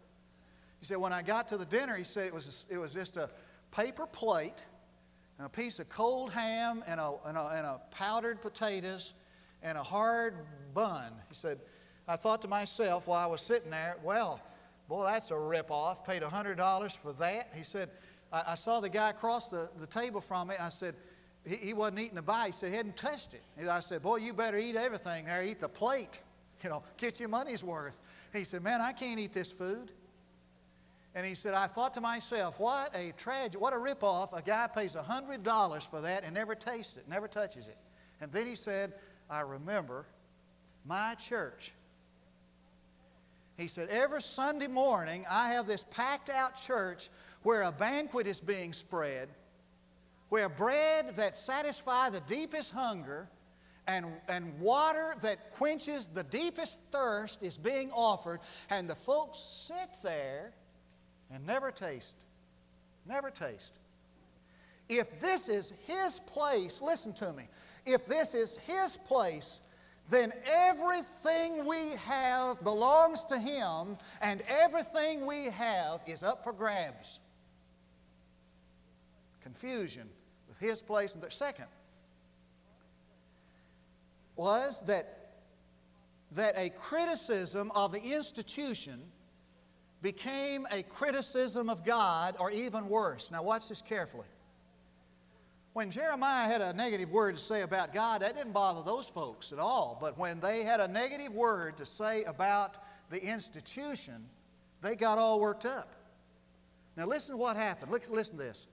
He 0.78 0.84
said, 0.84 0.98
when 0.98 1.12
I 1.12 1.22
got 1.22 1.48
to 1.48 1.56
the 1.56 1.64
dinner, 1.64 1.96
he 1.96 2.04
said 2.04 2.26
it 2.26 2.34
was, 2.34 2.66
it 2.70 2.78
was 2.78 2.92
just 2.92 3.16
a 3.16 3.30
paper 3.70 4.06
plate 4.06 4.64
and 5.38 5.46
a 5.46 5.50
piece 5.50 5.78
of 5.78 5.88
cold 5.88 6.32
ham 6.32 6.82
and 6.86 7.00
a, 7.00 7.14
and, 7.26 7.36
a, 7.36 7.46
and 7.54 7.66
a 7.66 7.80
powdered 7.90 8.40
potatoes 8.40 9.14
and 9.62 9.76
a 9.76 9.82
hard 9.82 10.34
bun. 10.74 11.12
He 11.28 11.34
said, 11.34 11.58
I 12.08 12.16
thought 12.16 12.42
to 12.42 12.48
myself 12.48 13.06
while 13.06 13.18
I 13.18 13.26
was 13.26 13.40
sitting 13.40 13.70
there, 13.70 13.96
well, 14.02 14.40
boy, 14.88 15.04
that's 15.04 15.30
a 15.30 15.34
ripoff. 15.34 16.04
Paid 16.04 16.22
$100 16.22 16.96
for 16.96 17.12
that. 17.14 17.52
He 17.54 17.64
said, 17.64 17.90
I, 18.32 18.44
I 18.48 18.54
saw 18.54 18.80
the 18.80 18.88
guy 18.88 19.10
across 19.10 19.50
the, 19.50 19.68
the 19.78 19.86
table 19.86 20.20
from 20.20 20.48
me. 20.48 20.54
I 20.60 20.68
said, 20.68 20.94
he, 21.44 21.56
he 21.56 21.74
wasn't 21.74 22.00
eating 22.00 22.18
a 22.18 22.22
bite. 22.22 22.46
He 22.46 22.52
said, 22.52 22.70
he 22.70 22.76
hadn't 22.76 22.96
touched 22.96 23.34
it. 23.34 23.42
I 23.68 23.80
said, 23.80 24.02
boy, 24.02 24.16
you 24.16 24.32
better 24.32 24.58
eat 24.58 24.76
everything 24.76 25.24
there. 25.24 25.42
Eat 25.42 25.60
the 25.60 25.68
plate. 25.68 26.22
You 26.62 26.70
know, 26.70 26.82
get 26.96 27.20
your 27.20 27.28
money's 27.28 27.62
worth. 27.62 27.98
He 28.32 28.44
said, 28.44 28.62
man, 28.62 28.80
I 28.80 28.92
can't 28.92 29.20
eat 29.20 29.32
this 29.32 29.52
food. 29.52 29.92
And 31.14 31.24
he 31.24 31.34
said, 31.34 31.54
I 31.54 31.66
thought 31.66 31.94
to 31.94 32.00
myself, 32.00 32.60
what 32.60 32.94
a 32.94 33.12
tragedy, 33.16 33.56
what 33.56 33.72
a 33.72 33.76
ripoff. 33.76 34.36
A 34.36 34.42
guy 34.42 34.66
pays 34.66 34.94
$100 34.94 35.90
for 35.90 36.00
that 36.02 36.24
and 36.24 36.34
never 36.34 36.54
tastes 36.54 36.96
it, 36.98 37.08
never 37.08 37.26
touches 37.26 37.68
it. 37.68 37.78
And 38.20 38.30
then 38.32 38.46
he 38.46 38.54
said, 38.54 38.92
I 39.30 39.40
remember 39.40 40.06
my 40.84 41.14
church. 41.14 41.72
He 43.56 43.68
said, 43.68 43.88
every 43.88 44.20
Sunday 44.20 44.66
morning 44.66 45.24
I 45.30 45.52
have 45.52 45.66
this 45.66 45.86
packed 45.90 46.28
out 46.28 46.56
church 46.56 47.08
where 47.42 47.62
a 47.62 47.72
banquet 47.72 48.26
is 48.26 48.38
being 48.40 48.74
spread, 48.74 49.30
where 50.28 50.48
bread 50.48 51.16
that 51.16 51.34
satisfies 51.34 52.12
the 52.12 52.20
deepest 52.20 52.72
hunger 52.72 53.28
and, 53.88 54.06
and 54.28 54.58
water 54.58 55.14
that 55.22 55.52
quenches 55.52 56.08
the 56.08 56.24
deepest 56.24 56.80
thirst 56.90 57.42
is 57.42 57.56
being 57.56 57.90
offered, 57.92 58.40
and 58.70 58.88
the 58.90 58.94
folks 58.94 59.38
sit 59.38 59.96
there 60.02 60.52
and 61.32 61.46
never 61.46 61.70
taste. 61.70 62.16
Never 63.08 63.30
taste. 63.30 63.78
If 64.88 65.20
this 65.20 65.48
is 65.48 65.72
His 65.86 66.20
place, 66.20 66.80
listen 66.80 67.12
to 67.14 67.32
me. 67.32 67.48
If 67.84 68.06
this 68.06 68.34
is 68.34 68.56
His 68.56 68.96
place, 68.96 69.62
then 70.10 70.32
everything 70.46 71.66
we 71.66 71.90
have 72.04 72.62
belongs 72.62 73.24
to 73.24 73.38
Him, 73.38 73.96
and 74.20 74.42
everything 74.48 75.26
we 75.26 75.46
have 75.46 76.00
is 76.06 76.22
up 76.22 76.44
for 76.44 76.52
grabs. 76.52 77.20
Confusion 79.42 80.08
with 80.48 80.58
His 80.58 80.82
place. 80.82 81.14
And 81.14 81.22
the 81.22 81.30
second 81.30 81.66
was 84.36 84.82
that, 84.82 85.30
that 86.32 86.54
a 86.56 86.70
criticism 86.70 87.72
of 87.74 87.92
the 87.92 88.00
institution 88.00 89.00
became 90.02 90.66
a 90.70 90.82
criticism 90.82 91.68
of 91.68 91.84
God, 91.84 92.36
or 92.38 92.50
even 92.50 92.88
worse. 92.88 93.30
Now, 93.30 93.42
watch 93.42 93.68
this 93.68 93.82
carefully. 93.82 94.26
When 95.72 95.90
Jeremiah 95.90 96.46
had 96.46 96.60
a 96.60 96.72
negative 96.72 97.10
word 97.10 97.34
to 97.34 97.40
say 97.40 97.62
about 97.62 97.92
God, 97.92 98.22
that 98.22 98.36
didn't 98.36 98.52
bother 98.52 98.82
those 98.82 99.08
folks 99.08 99.52
at 99.52 99.58
all. 99.58 99.98
But 100.00 100.16
when 100.18 100.40
they 100.40 100.62
had 100.62 100.80
a 100.80 100.88
negative 100.88 101.34
word 101.34 101.76
to 101.78 101.84
say 101.84 102.24
about 102.24 102.76
the 103.10 103.22
institution, 103.22 104.24
they 104.80 104.96
got 104.96 105.18
all 105.18 105.40
worked 105.40 105.66
up. 105.66 105.94
Now, 106.96 107.06
listen 107.06 107.34
to 107.34 107.36
what 107.36 107.56
happened. 107.56 107.92
Look, 107.92 108.08
listen 108.08 108.38
to 108.38 108.44
this. 108.44 108.66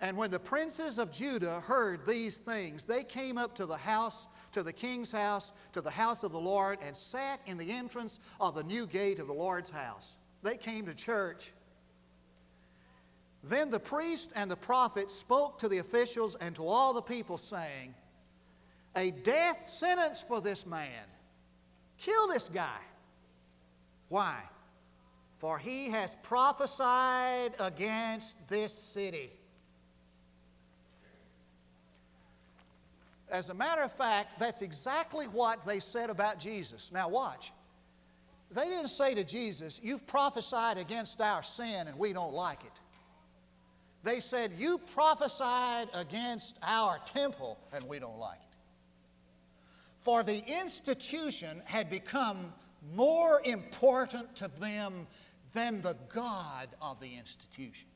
And 0.00 0.16
when 0.16 0.30
the 0.30 0.38
princes 0.38 0.98
of 0.98 1.10
Judah 1.10 1.60
heard 1.60 2.06
these 2.06 2.38
things, 2.38 2.84
they 2.84 3.02
came 3.02 3.38
up 3.38 3.54
to 3.54 3.64
the 3.66 3.76
house, 3.76 4.28
to 4.52 4.62
the 4.62 4.72
king's 4.72 5.10
house, 5.10 5.52
to 5.72 5.80
the 5.80 5.90
house 5.90 6.22
of 6.22 6.32
the 6.32 6.40
Lord, 6.40 6.78
and 6.82 6.94
sat 6.94 7.40
in 7.46 7.56
the 7.56 7.72
entrance 7.72 8.20
of 8.38 8.54
the 8.54 8.62
new 8.62 8.86
gate 8.86 9.18
of 9.18 9.26
the 9.26 9.32
Lord's 9.32 9.70
house. 9.70 10.18
They 10.42 10.58
came 10.58 10.84
to 10.86 10.94
church. 10.94 11.52
Then 13.42 13.70
the 13.70 13.80
priest 13.80 14.32
and 14.36 14.50
the 14.50 14.56
prophet 14.56 15.10
spoke 15.10 15.58
to 15.60 15.68
the 15.68 15.78
officials 15.78 16.34
and 16.36 16.54
to 16.56 16.66
all 16.66 16.92
the 16.92 17.02
people, 17.02 17.38
saying, 17.38 17.94
A 18.96 19.12
death 19.12 19.60
sentence 19.60 20.22
for 20.22 20.42
this 20.42 20.66
man. 20.66 21.06
Kill 21.96 22.28
this 22.28 22.50
guy. 22.50 22.80
Why? 24.08 24.36
For 25.38 25.58
he 25.58 25.90
has 25.90 26.16
prophesied 26.22 27.54
against 27.58 28.46
this 28.48 28.74
city. 28.74 29.30
As 33.28 33.48
a 33.48 33.54
matter 33.54 33.82
of 33.82 33.92
fact, 33.92 34.38
that's 34.38 34.62
exactly 34.62 35.26
what 35.26 35.64
they 35.66 35.80
said 35.80 36.10
about 36.10 36.38
Jesus. 36.38 36.92
Now, 36.92 37.08
watch. 37.08 37.52
They 38.50 38.64
didn't 38.64 38.88
say 38.88 39.14
to 39.14 39.24
Jesus, 39.24 39.80
You've 39.82 40.06
prophesied 40.06 40.78
against 40.78 41.20
our 41.20 41.42
sin 41.42 41.88
and 41.88 41.98
we 41.98 42.12
don't 42.12 42.32
like 42.32 42.64
it. 42.64 42.80
They 44.04 44.20
said, 44.20 44.52
You 44.56 44.78
prophesied 44.78 45.88
against 45.94 46.58
our 46.62 46.98
temple 47.04 47.58
and 47.72 47.82
we 47.84 47.98
don't 47.98 48.18
like 48.18 48.38
it. 48.38 48.56
For 49.98 50.22
the 50.22 50.44
institution 50.46 51.62
had 51.64 51.90
become 51.90 52.52
more 52.94 53.40
important 53.44 54.36
to 54.36 54.48
them 54.60 55.08
than 55.52 55.80
the 55.80 55.96
God 56.08 56.68
of 56.80 57.00
the 57.00 57.16
institution. 57.16 57.88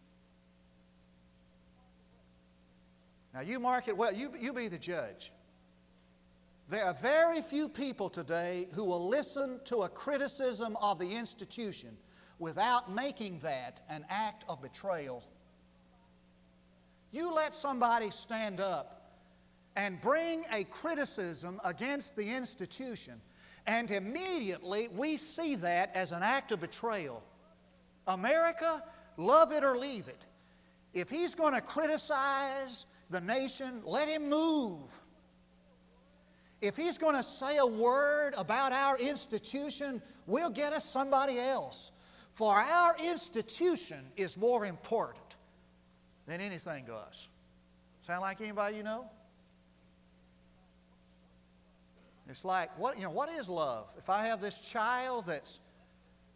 Now, 3.33 3.41
you 3.41 3.61
mark 3.61 3.89
it 3.89 3.97
well, 3.97 4.13
you, 4.13 4.33
you 4.39 4.53
be 4.53 4.69
the 4.69 4.79
judge. 4.79 5.33
There 6.69 6.85
are 6.85 6.95
very 6.95 7.43
few 7.43 7.69
people 7.69 8.09
today 8.09 8.69
who 8.75 8.85
will 8.85 9.09
listen 9.09 9.61
to 9.65 9.79
a 9.79 9.89
criticism 9.89 10.77
of 10.81 10.99
the 10.99 11.09
institution 11.09 11.97
without 12.39 12.93
making 12.93 13.41
that 13.41 13.81
an 13.89 14.05
act 14.09 14.45
of 14.49 14.63
betrayal. 14.63 15.25
You 17.13 17.35
let 17.35 17.55
somebody 17.55 18.11
stand 18.11 18.61
up 18.61 19.19
and 19.77 20.01
bring 20.01 20.45
a 20.53 20.65
criticism 20.65 21.61
against 21.65 22.17
the 22.17 22.31
institution, 22.31 23.21
and 23.67 23.91
immediately 23.91 24.89
we 24.95 25.17
see 25.17 25.57
that 25.57 25.91
as 25.95 26.13
an 26.13 26.23
act 26.23 26.53
of 26.53 26.61
betrayal. 26.61 27.23
America, 28.07 28.83
love 29.17 29.53
it 29.53 29.65
or 29.65 29.77
leave 29.77 30.09
it. 30.09 30.27
If 30.95 31.11
he's 31.11 31.35
going 31.35 31.55
to 31.55 31.61
criticize 31.61 32.87
the 33.11 33.21
nation, 33.21 33.83
let 33.85 34.09
him 34.09 34.31
move. 34.31 35.01
If 36.61 36.77
he's 36.77 36.99
going 36.99 37.17
to 37.17 37.23
say 37.23 37.57
a 37.57 37.67
word 37.67 38.35
about 38.37 38.73
our 38.73 38.99
institution, 38.99 40.01
we'll 40.27 40.51
get 40.51 40.73
us 40.73 40.85
somebody 40.85 41.39
else. 41.39 41.93
For 42.33 42.55
our 42.55 42.95
institution 43.03 44.05
is 44.17 44.37
more 44.37 44.65
important 44.67 45.37
than 46.27 46.41
anything 46.41 46.87
to 46.87 46.95
us. 46.95 47.29
Sound 48.01 48.21
like 48.21 48.41
anybody 48.41 48.77
you 48.77 48.83
know? 48.83 49.11
It's 52.29 52.45
like, 52.45 52.79
what, 52.79 52.97
you 52.97 53.03
know, 53.03 53.11
what 53.11 53.29
is 53.29 53.49
love? 53.49 53.89
If 53.99 54.09
I 54.09 54.27
have 54.27 54.41
this 54.41 54.61
child 54.71 55.27
that's, 55.27 55.59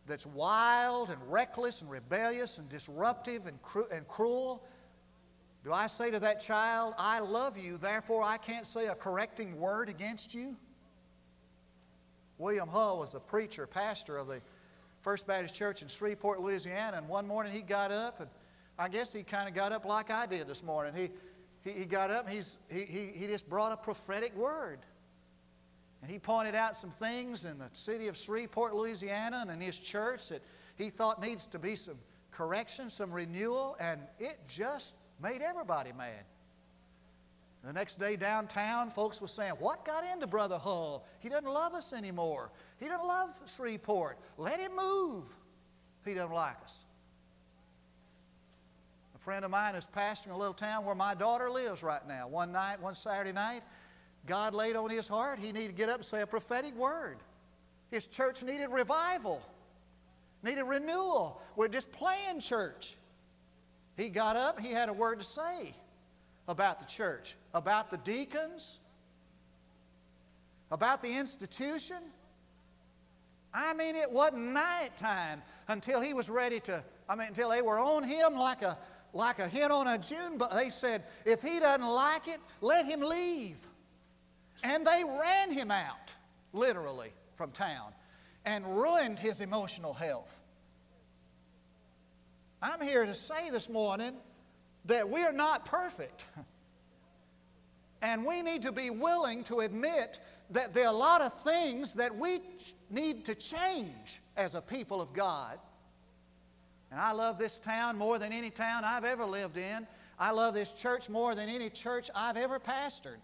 that's 0.08 0.26
wild 0.26 1.10
and 1.10 1.18
reckless 1.30 1.82
and 1.82 1.90
rebellious 1.90 2.58
and 2.58 2.68
disruptive 2.68 3.46
and, 3.46 3.62
cru- 3.62 3.86
and 3.92 4.06
cruel, 4.08 4.64
do 5.64 5.72
I 5.72 5.86
say 5.86 6.10
to 6.10 6.18
that 6.20 6.40
child, 6.40 6.94
I 6.98 7.20
love 7.20 7.56
you, 7.56 7.78
therefore 7.78 8.22
I 8.22 8.36
can't 8.36 8.66
say 8.66 8.86
a 8.86 8.94
correcting 8.94 9.58
word 9.58 9.88
against 9.88 10.34
you? 10.34 10.56
William 12.36 12.68
Hull 12.68 12.98
was 12.98 13.14
a 13.14 13.20
preacher, 13.20 13.66
pastor 13.66 14.18
of 14.18 14.26
the 14.26 14.42
First 15.00 15.26
Baptist 15.26 15.54
Church 15.54 15.80
in 15.80 15.88
Shreveport, 15.88 16.40
Louisiana, 16.40 16.98
and 16.98 17.08
one 17.08 17.26
morning 17.26 17.52
he 17.52 17.62
got 17.62 17.90
up, 17.90 18.20
and 18.20 18.28
I 18.78 18.88
guess 18.88 19.12
he 19.12 19.22
kind 19.22 19.48
of 19.48 19.54
got 19.54 19.72
up 19.72 19.86
like 19.86 20.10
I 20.10 20.26
did 20.26 20.46
this 20.46 20.62
morning. 20.62 20.92
He, 20.94 21.10
he, 21.62 21.78
he 21.80 21.84
got 21.86 22.10
up 22.10 22.28
he's, 22.28 22.58
he, 22.70 22.84
he, 22.84 23.06
he 23.14 23.26
just 23.26 23.48
brought 23.48 23.72
a 23.72 23.76
prophetic 23.76 24.36
word. 24.36 24.80
And 26.02 26.10
he 26.10 26.18
pointed 26.18 26.54
out 26.54 26.76
some 26.76 26.90
things 26.90 27.46
in 27.46 27.56
the 27.58 27.70
city 27.72 28.08
of 28.08 28.16
Shreveport, 28.18 28.74
Louisiana, 28.74 29.38
and 29.40 29.50
in 29.50 29.60
his 29.60 29.78
church 29.78 30.28
that 30.28 30.42
he 30.76 30.90
thought 30.90 31.22
needs 31.22 31.46
to 31.46 31.58
be 31.58 31.76
some 31.76 31.96
correction, 32.30 32.90
some 32.90 33.10
renewal, 33.10 33.76
and 33.80 34.02
it 34.18 34.36
just 34.46 34.96
Made 35.22 35.42
everybody 35.42 35.92
mad. 35.92 36.24
The 37.64 37.72
next 37.72 37.98
day 37.98 38.16
downtown, 38.16 38.90
folks 38.90 39.22
were 39.22 39.26
saying, 39.26 39.54
What 39.58 39.86
got 39.86 40.04
into 40.12 40.26
Brother 40.26 40.58
Hull? 40.58 41.06
He 41.20 41.30
doesn't 41.30 41.48
love 41.48 41.72
us 41.72 41.94
anymore. 41.94 42.50
He 42.78 42.86
doesn't 42.86 43.06
love 43.06 43.40
Shreveport. 43.46 44.18
Let 44.36 44.60
him 44.60 44.72
move. 44.76 45.34
He 46.04 46.12
doesn't 46.12 46.34
like 46.34 46.62
us. 46.62 46.84
A 49.14 49.18
friend 49.18 49.46
of 49.46 49.50
mine 49.50 49.76
is 49.76 49.88
pastoring 49.96 50.32
a 50.32 50.36
little 50.36 50.52
town 50.52 50.84
where 50.84 50.94
my 50.94 51.14
daughter 51.14 51.50
lives 51.50 51.82
right 51.82 52.06
now. 52.06 52.28
One 52.28 52.52
night, 52.52 52.82
one 52.82 52.94
Saturday 52.94 53.32
night, 53.32 53.62
God 54.26 54.52
laid 54.52 54.76
on 54.76 54.90
his 54.90 55.08
heart 55.08 55.38
he 55.38 55.50
needed 55.50 55.68
to 55.68 55.74
get 55.74 55.88
up 55.88 55.96
and 55.96 56.04
say 56.04 56.20
a 56.20 56.26
prophetic 56.26 56.74
word. 56.76 57.16
His 57.90 58.06
church 58.06 58.42
needed 58.42 58.68
revival, 58.68 59.40
needed 60.42 60.64
renewal. 60.64 61.40
We're 61.56 61.68
just 61.68 61.92
playing 61.92 62.40
church. 62.40 62.96
He 63.96 64.08
got 64.08 64.36
up, 64.36 64.60
he 64.60 64.70
had 64.70 64.88
a 64.88 64.92
word 64.92 65.20
to 65.20 65.24
say 65.24 65.74
about 66.48 66.80
the 66.80 66.86
church, 66.86 67.36
about 67.54 67.90
the 67.90 67.96
deacons, 67.98 68.80
about 70.70 71.00
the 71.00 71.16
institution. 71.16 71.98
I 73.52 73.72
mean, 73.74 73.94
it 73.94 74.10
wasn't 74.10 74.52
nighttime 74.52 75.42
until 75.68 76.00
he 76.00 76.12
was 76.12 76.28
ready 76.28 76.58
to, 76.60 76.82
I 77.08 77.14
mean, 77.14 77.28
until 77.28 77.50
they 77.50 77.62
were 77.62 77.78
on 77.78 78.02
him 78.02 78.34
like 78.34 78.62
a, 78.62 78.76
like 79.12 79.38
a 79.38 79.46
hen 79.46 79.70
on 79.70 79.86
a 79.86 79.96
June, 79.96 80.38
but 80.38 80.50
they 80.50 80.70
said, 80.70 81.04
if 81.24 81.40
he 81.40 81.60
doesn't 81.60 81.86
like 81.86 82.26
it, 82.26 82.38
let 82.60 82.84
him 82.84 83.00
leave. 83.00 83.64
And 84.64 84.84
they 84.84 85.04
ran 85.04 85.52
him 85.52 85.70
out, 85.70 86.12
literally, 86.52 87.12
from 87.36 87.52
town 87.52 87.92
and 88.44 88.64
ruined 88.76 89.18
his 89.18 89.40
emotional 89.40 89.94
health. 89.94 90.42
I'm 92.64 92.80
here 92.80 93.04
to 93.04 93.12
say 93.12 93.50
this 93.50 93.68
morning 93.68 94.14
that 94.86 95.06
we 95.06 95.22
are 95.22 95.34
not 95.34 95.66
perfect. 95.66 96.28
And 98.02 98.26
we 98.26 98.42
need 98.42 98.60
to 98.62 98.72
be 98.72 98.90
willing 98.90 99.44
to 99.44 99.60
admit 99.60 100.20
that 100.50 100.74
there 100.74 100.84
are 100.84 100.92
a 100.92 100.96
lot 100.96 101.22
of 101.22 101.32
things 101.32 101.94
that 101.94 102.14
we 102.14 102.40
need 102.90 103.24
to 103.24 103.34
change 103.34 104.20
as 104.36 104.54
a 104.54 104.60
people 104.60 105.00
of 105.00 105.14
God. 105.14 105.58
And 106.90 107.00
I 107.00 107.12
love 107.12 107.38
this 107.38 107.58
town 107.58 107.96
more 107.96 108.18
than 108.18 108.30
any 108.30 108.50
town 108.50 108.84
I've 108.84 109.06
ever 109.06 109.24
lived 109.24 109.56
in. 109.56 109.86
I 110.18 110.32
love 110.32 110.52
this 110.52 110.74
church 110.74 111.08
more 111.08 111.34
than 111.34 111.48
any 111.48 111.70
church 111.70 112.10
I've 112.14 112.36
ever 112.36 112.60
pastored. 112.60 113.22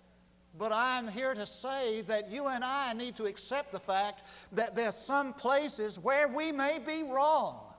But 0.59 0.72
I'm 0.72 1.07
here 1.07 1.35
to 1.35 1.46
say 1.46 2.00
that 2.07 2.31
you 2.31 2.46
and 2.46 2.64
I 2.64 2.94
need 2.94 3.16
to 3.16 3.24
accept 3.24 3.72
the 3.72 3.79
fact 3.79 4.22
that 4.53 4.74
there's 4.74 4.96
some 4.96 5.35
places 5.35 5.98
where 5.98 6.26
we 6.26 6.53
may 6.53 6.79
be 6.79 7.03
wrong. 7.03 7.69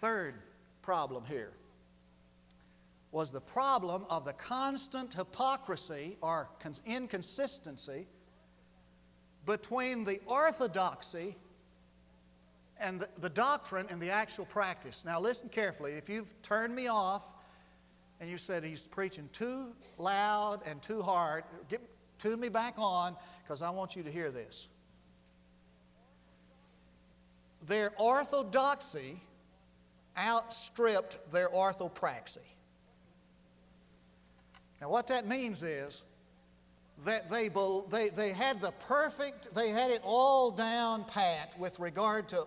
Third 0.00 0.34
problem 0.80 1.24
here 1.26 1.52
was 3.12 3.30
the 3.30 3.40
problem 3.40 4.06
of 4.08 4.24
the 4.24 4.32
constant 4.32 5.12
hypocrisy 5.12 6.16
or 6.22 6.48
inconsistency 6.86 8.06
between 9.44 10.04
the 10.04 10.18
orthodoxy 10.26 11.36
and 12.78 13.00
the, 13.00 13.08
the, 13.20 13.28
doctrine 13.28 13.86
and 13.90 14.00
the 14.00 14.10
actual 14.10 14.46
practice. 14.46 15.04
Now, 15.04 15.20
listen 15.20 15.50
carefully. 15.50 15.92
If 15.92 16.08
you've 16.08 16.32
turned 16.42 16.74
me 16.74 16.86
off 16.86 17.34
and 18.20 18.30
you 18.30 18.38
said 18.38 18.64
he's 18.64 18.86
preaching 18.86 19.28
too 19.32 19.74
loud 19.98 20.60
and 20.66 20.80
too 20.80 21.02
hard, 21.02 21.44
get, 21.68 21.82
tune 22.18 22.40
me 22.40 22.48
back 22.48 22.74
on 22.78 23.16
because 23.42 23.60
I 23.60 23.68
want 23.68 23.96
you 23.96 24.02
to 24.02 24.10
hear 24.10 24.30
this. 24.30 24.68
Their 27.66 27.92
orthodoxy 27.98 29.20
outstripped 30.18 31.30
their 31.30 31.48
orthopraxy. 31.48 32.38
Now, 34.80 34.88
what 34.88 35.06
that 35.08 35.26
means 35.26 35.62
is 35.62 36.02
that 37.04 37.30
they, 37.30 37.48
they, 37.90 38.08
they 38.08 38.32
had 38.32 38.60
the 38.60 38.72
perfect, 38.72 39.54
they 39.54 39.70
had 39.70 39.90
it 39.90 40.00
all 40.04 40.50
down 40.50 41.04
pat 41.04 41.58
with 41.58 41.78
regard 41.80 42.28
to 42.30 42.46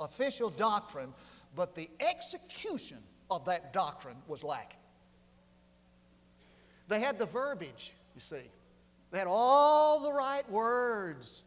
official 0.00 0.50
doctrine, 0.50 1.12
but 1.54 1.74
the 1.74 1.88
execution 2.00 2.98
of 3.30 3.44
that 3.44 3.72
doctrine 3.72 4.16
was 4.26 4.44
lacking. 4.44 4.78
They 6.88 7.00
had 7.00 7.18
the 7.18 7.26
verbiage, 7.26 7.94
you 8.14 8.20
see. 8.20 8.50
They 9.10 9.18
had 9.18 9.28
all 9.28 10.00
the 10.00 10.12
right 10.12 10.48
words 10.50 11.44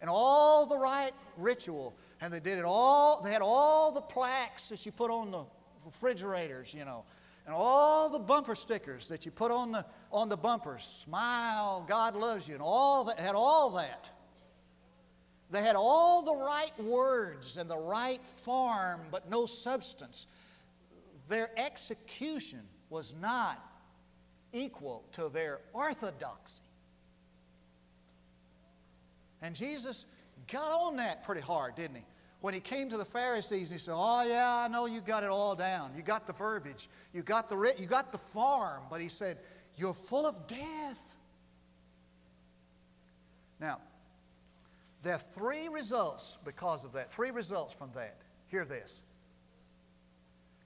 and 0.00 0.10
all 0.10 0.66
the 0.66 0.78
right 0.78 1.12
ritual, 1.36 1.94
and 2.26 2.34
they 2.34 2.40
did 2.40 2.58
it 2.58 2.64
all, 2.64 3.22
they 3.22 3.30
had 3.30 3.40
all 3.40 3.92
the 3.92 4.00
plaques 4.00 4.68
that 4.68 4.84
you 4.84 4.90
put 4.90 5.12
on 5.12 5.30
the 5.30 5.44
refrigerators, 5.84 6.74
you 6.74 6.84
know, 6.84 7.04
and 7.46 7.54
all 7.54 8.10
the 8.10 8.18
bumper 8.18 8.56
stickers 8.56 9.06
that 9.06 9.24
you 9.24 9.30
put 9.30 9.52
on 9.52 9.70
the, 9.70 9.86
on 10.10 10.28
the 10.28 10.36
bumpers. 10.36 10.82
Smile, 10.82 11.84
God 11.88 12.16
loves 12.16 12.48
you, 12.48 12.54
and 12.54 12.62
all 12.62 13.04
that, 13.04 13.20
had 13.20 13.36
all 13.36 13.70
that. 13.70 14.10
They 15.52 15.62
had 15.62 15.76
all 15.76 16.22
the 16.22 16.34
right 16.34 16.72
words 16.82 17.58
and 17.58 17.70
the 17.70 17.78
right 17.78 18.26
form, 18.26 19.02
but 19.12 19.30
no 19.30 19.46
substance. 19.46 20.26
Their 21.28 21.48
execution 21.56 22.62
was 22.90 23.14
not 23.22 23.64
equal 24.52 25.04
to 25.12 25.28
their 25.28 25.60
orthodoxy. 25.72 26.62
And 29.40 29.54
Jesus 29.54 30.06
got 30.50 30.72
on 30.72 30.96
that 30.96 31.24
pretty 31.24 31.40
hard, 31.40 31.76
didn't 31.76 31.96
he? 31.96 32.02
When 32.46 32.54
he 32.54 32.60
came 32.60 32.88
to 32.88 32.96
the 32.96 33.04
Pharisees, 33.04 33.70
he 33.70 33.76
said, 33.76 33.94
Oh, 33.96 34.24
yeah, 34.24 34.62
I 34.64 34.68
know 34.68 34.86
you 34.86 35.00
got 35.00 35.24
it 35.24 35.30
all 35.30 35.56
down. 35.56 35.90
You 35.96 36.02
got 36.02 36.28
the 36.28 36.32
verbiage, 36.32 36.88
you 37.12 37.24
got 37.24 37.48
the, 37.48 37.74
you 37.76 37.88
got 37.88 38.12
the 38.12 38.18
farm. 38.18 38.84
But 38.88 39.00
he 39.00 39.08
said, 39.08 39.38
You're 39.74 39.92
full 39.92 40.24
of 40.24 40.46
death. 40.46 41.16
Now, 43.60 43.80
there 45.02 45.14
are 45.14 45.18
three 45.18 45.66
results 45.66 46.38
because 46.44 46.84
of 46.84 46.92
that. 46.92 47.10
Three 47.10 47.32
results 47.32 47.74
from 47.74 47.90
that. 47.96 48.14
Hear 48.46 48.64
this. 48.64 49.02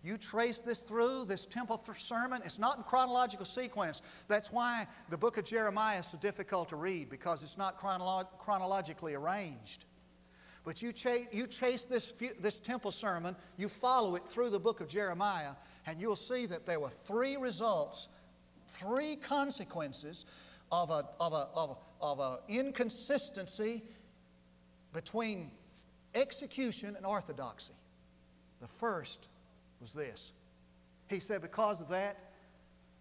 You 0.04 0.18
trace 0.18 0.60
this 0.60 0.80
through, 0.80 1.24
this 1.24 1.46
temple 1.46 1.82
sermon, 1.96 2.42
it's 2.44 2.58
not 2.58 2.76
in 2.76 2.82
chronological 2.82 3.46
sequence. 3.46 4.02
That's 4.28 4.52
why 4.52 4.86
the 5.08 5.16
book 5.16 5.38
of 5.38 5.46
Jeremiah 5.46 6.00
is 6.00 6.08
so 6.08 6.18
difficult 6.18 6.68
to 6.68 6.76
read 6.76 7.08
because 7.08 7.42
it's 7.42 7.56
not 7.56 7.80
chronolo- 7.80 8.28
chronologically 8.38 9.14
arranged. 9.14 9.86
But 10.70 10.82
you 10.82 10.92
chase, 10.92 11.26
you 11.32 11.48
chase 11.48 11.84
this, 11.84 12.14
this 12.38 12.60
temple 12.60 12.92
sermon, 12.92 13.34
you 13.56 13.68
follow 13.68 14.14
it 14.14 14.28
through 14.28 14.50
the 14.50 14.60
book 14.60 14.80
of 14.80 14.86
Jeremiah, 14.86 15.54
and 15.84 16.00
you'll 16.00 16.14
see 16.14 16.46
that 16.46 16.64
there 16.64 16.78
were 16.78 16.92
three 17.06 17.36
results, 17.36 18.06
three 18.68 19.16
consequences 19.16 20.26
of 20.70 20.90
an 20.90 21.02
of 21.18 21.32
a, 21.32 21.48
of 21.56 21.70
a, 21.70 22.04
of 22.04 22.20
a 22.20 22.38
inconsistency 22.48 23.82
between 24.92 25.50
execution 26.14 26.94
and 26.94 27.04
orthodoxy. 27.04 27.74
The 28.60 28.68
first 28.68 29.26
was 29.80 29.92
this. 29.92 30.32
He 31.08 31.18
said, 31.18 31.42
because 31.42 31.80
of 31.80 31.88
that, 31.88 32.16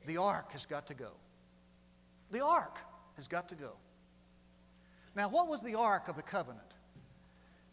the 0.08 0.18
ark 0.18 0.54
has 0.54 0.66
got 0.66 0.88
to 0.88 0.96
go. 0.96 1.12
The 2.32 2.44
ark 2.44 2.80
has 3.16 3.28
got 3.28 3.48
to 3.50 3.56
go. 3.56 3.74
Now, 5.16 5.30
what 5.30 5.48
was 5.48 5.62
the 5.62 5.76
ark 5.76 6.08
of 6.08 6.16
the 6.16 6.24
covenant? 6.24 6.69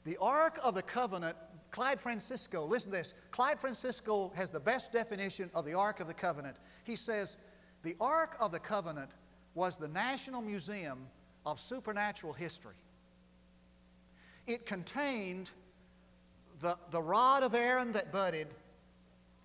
The 0.06 0.16
Ark 0.18 0.60
of 0.62 0.76
the 0.76 0.82
Covenant, 0.82 1.36
Clyde 1.72 1.98
Francisco, 1.98 2.64
listen 2.64 2.92
to 2.92 2.98
this. 2.98 3.12
Clyde 3.32 3.58
Francisco 3.58 4.32
has 4.36 4.52
the 4.52 4.60
best 4.60 4.92
definition 4.92 5.50
of 5.52 5.64
the 5.64 5.74
Ark 5.74 5.98
of 5.98 6.06
the 6.06 6.14
Covenant. 6.14 6.58
He 6.84 6.94
says, 6.94 7.36
The 7.82 7.96
Ark 8.00 8.36
of 8.38 8.52
the 8.52 8.60
Covenant 8.60 9.10
was 9.56 9.76
the 9.76 9.88
National 9.88 10.42
Museum 10.42 11.08
of 11.44 11.58
Supernatural 11.58 12.32
History. 12.32 12.76
It 14.46 14.64
contained 14.64 15.50
the, 16.60 16.78
the 16.92 17.02
rod 17.02 17.42
of 17.42 17.52
Aaron 17.56 17.90
that 17.92 18.12
budded, 18.12 18.46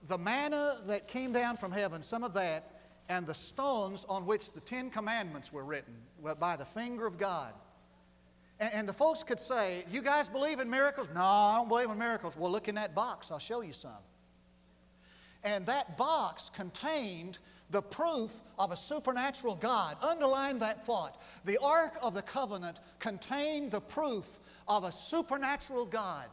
the 0.08 0.18
manna 0.18 0.76
that 0.86 1.08
came 1.08 1.34
down 1.34 1.58
from 1.58 1.72
heaven, 1.72 2.04
some 2.04 2.24
of 2.24 2.34
that, 2.34 2.82
and 3.10 3.26
the 3.26 3.34
stones 3.34 4.06
on 4.08 4.28
which 4.28 4.52
the 4.52 4.62
Ten 4.62 4.92
Commandments 4.92 5.52
were 5.52 5.64
written 5.64 5.96
by 6.40 6.56
the 6.56 6.66
finger 6.66 7.08
of 7.08 7.18
God. 7.18 7.52
And, 8.62 8.74
and 8.74 8.90
the 8.90 8.94
folks 8.94 9.24
could 9.24 9.40
say, 9.40 9.84
You 9.90 10.02
guys 10.02 10.30
believe 10.30 10.60
in 10.62 10.70
miracles? 10.70 11.10
No, 11.14 11.22
I 11.22 11.56
don't 11.58 11.68
believe 11.68 11.90
in 11.90 11.98
miracles. 11.98 12.38
Well, 12.38 12.52
look 12.52 12.70
in 12.70 12.76
that 12.76 12.96
box, 12.96 13.32
I'll 13.32 13.40
show 13.40 13.62
you 13.62 13.74
some. 13.74 13.92
And 15.44 15.66
that 15.66 15.98
box 15.98 16.52
contained 16.52 17.40
the 17.72 17.82
proof 17.82 18.32
of 18.60 18.72
a 18.72 18.78
supernatural 18.78 19.56
God. 19.56 19.98
Underline 20.04 20.60
that 20.60 20.86
thought. 20.86 21.20
The 21.46 21.58
Ark 21.64 21.98
of 22.04 22.14
the 22.14 22.22
Covenant 22.22 22.80
contained 23.00 23.72
the 23.72 23.82
proof 23.82 24.40
of 24.68 24.84
a 24.84 24.92
supernatural 24.92 25.88
God. 25.88 26.28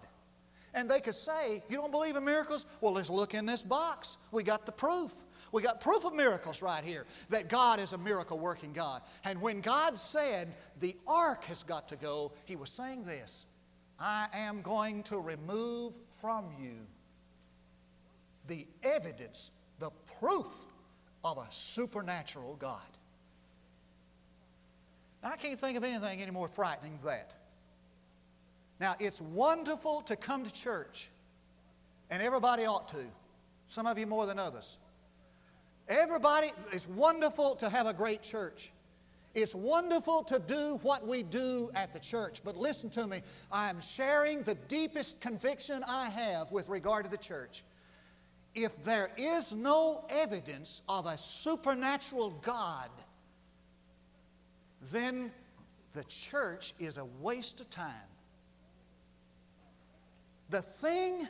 And 0.74 0.90
they 0.90 1.00
could 1.00 1.14
say, 1.14 1.62
You 1.70 1.76
don't 1.78 1.90
believe 1.90 2.16
in 2.16 2.24
miracles? 2.24 2.66
Well, 2.82 2.92
let's 2.92 3.08
look 3.08 3.32
in 3.32 3.46
this 3.46 3.62
box. 3.62 4.18
We 4.30 4.42
got 4.42 4.66
the 4.66 4.72
proof. 4.72 5.12
We 5.52 5.62
got 5.62 5.80
proof 5.80 6.04
of 6.04 6.14
miracles 6.14 6.62
right 6.62 6.84
here 6.84 7.06
that 7.30 7.48
God 7.48 7.80
is 7.80 7.92
a 7.92 7.98
miracle 7.98 8.38
working 8.38 8.72
God. 8.72 9.02
And 9.24 9.40
when 9.40 9.60
God 9.60 9.96
said 9.96 10.54
the 10.78 10.96
ark 11.06 11.44
has 11.44 11.62
got 11.62 11.88
to 11.88 11.96
go, 11.96 12.32
He 12.44 12.56
was 12.56 12.70
saying 12.70 13.04
this 13.04 13.46
I 13.98 14.28
am 14.32 14.62
going 14.62 15.02
to 15.04 15.18
remove 15.18 15.94
from 16.20 16.46
you 16.60 16.86
the 18.46 18.66
evidence, 18.82 19.50
the 19.78 19.90
proof 20.18 20.64
of 21.24 21.38
a 21.38 21.46
supernatural 21.50 22.56
God. 22.56 22.80
Now, 25.22 25.30
I 25.32 25.36
can't 25.36 25.58
think 25.58 25.76
of 25.76 25.84
anything 25.84 26.22
any 26.22 26.30
more 26.30 26.48
frightening 26.48 26.98
than 27.02 27.10
that. 27.10 27.34
Now, 28.80 28.94
it's 29.00 29.20
wonderful 29.20 30.02
to 30.02 30.14
come 30.14 30.44
to 30.44 30.52
church, 30.52 31.10
and 32.10 32.22
everybody 32.22 32.64
ought 32.64 32.88
to. 32.90 33.04
Some 33.66 33.86
of 33.86 33.98
you 33.98 34.06
more 34.06 34.26
than 34.26 34.38
others. 34.38 34.78
Everybody, 35.88 36.50
it's 36.70 36.86
wonderful 36.86 37.54
to 37.56 37.68
have 37.70 37.86
a 37.86 37.94
great 37.94 38.22
church. 38.22 38.72
It's 39.34 39.54
wonderful 39.54 40.22
to 40.24 40.38
do 40.38 40.78
what 40.82 41.06
we 41.06 41.22
do 41.22 41.70
at 41.74 41.92
the 41.92 41.98
church. 42.00 42.42
But 42.44 42.56
listen 42.56 42.90
to 42.90 43.06
me, 43.06 43.20
I 43.50 43.70
am 43.70 43.80
sharing 43.80 44.42
the 44.42 44.54
deepest 44.54 45.20
conviction 45.20 45.82
I 45.86 46.10
have 46.10 46.50
with 46.50 46.68
regard 46.68 47.04
to 47.04 47.10
the 47.10 47.16
church. 47.16 47.64
If 48.54 48.82
there 48.82 49.10
is 49.16 49.54
no 49.54 50.04
evidence 50.10 50.82
of 50.88 51.06
a 51.06 51.16
supernatural 51.16 52.30
God, 52.42 52.90
then 54.92 55.30
the 55.92 56.04
church 56.04 56.74
is 56.78 56.98
a 56.98 57.04
waste 57.20 57.60
of 57.60 57.70
time. 57.70 57.94
The 60.50 60.62
thing 60.62 61.28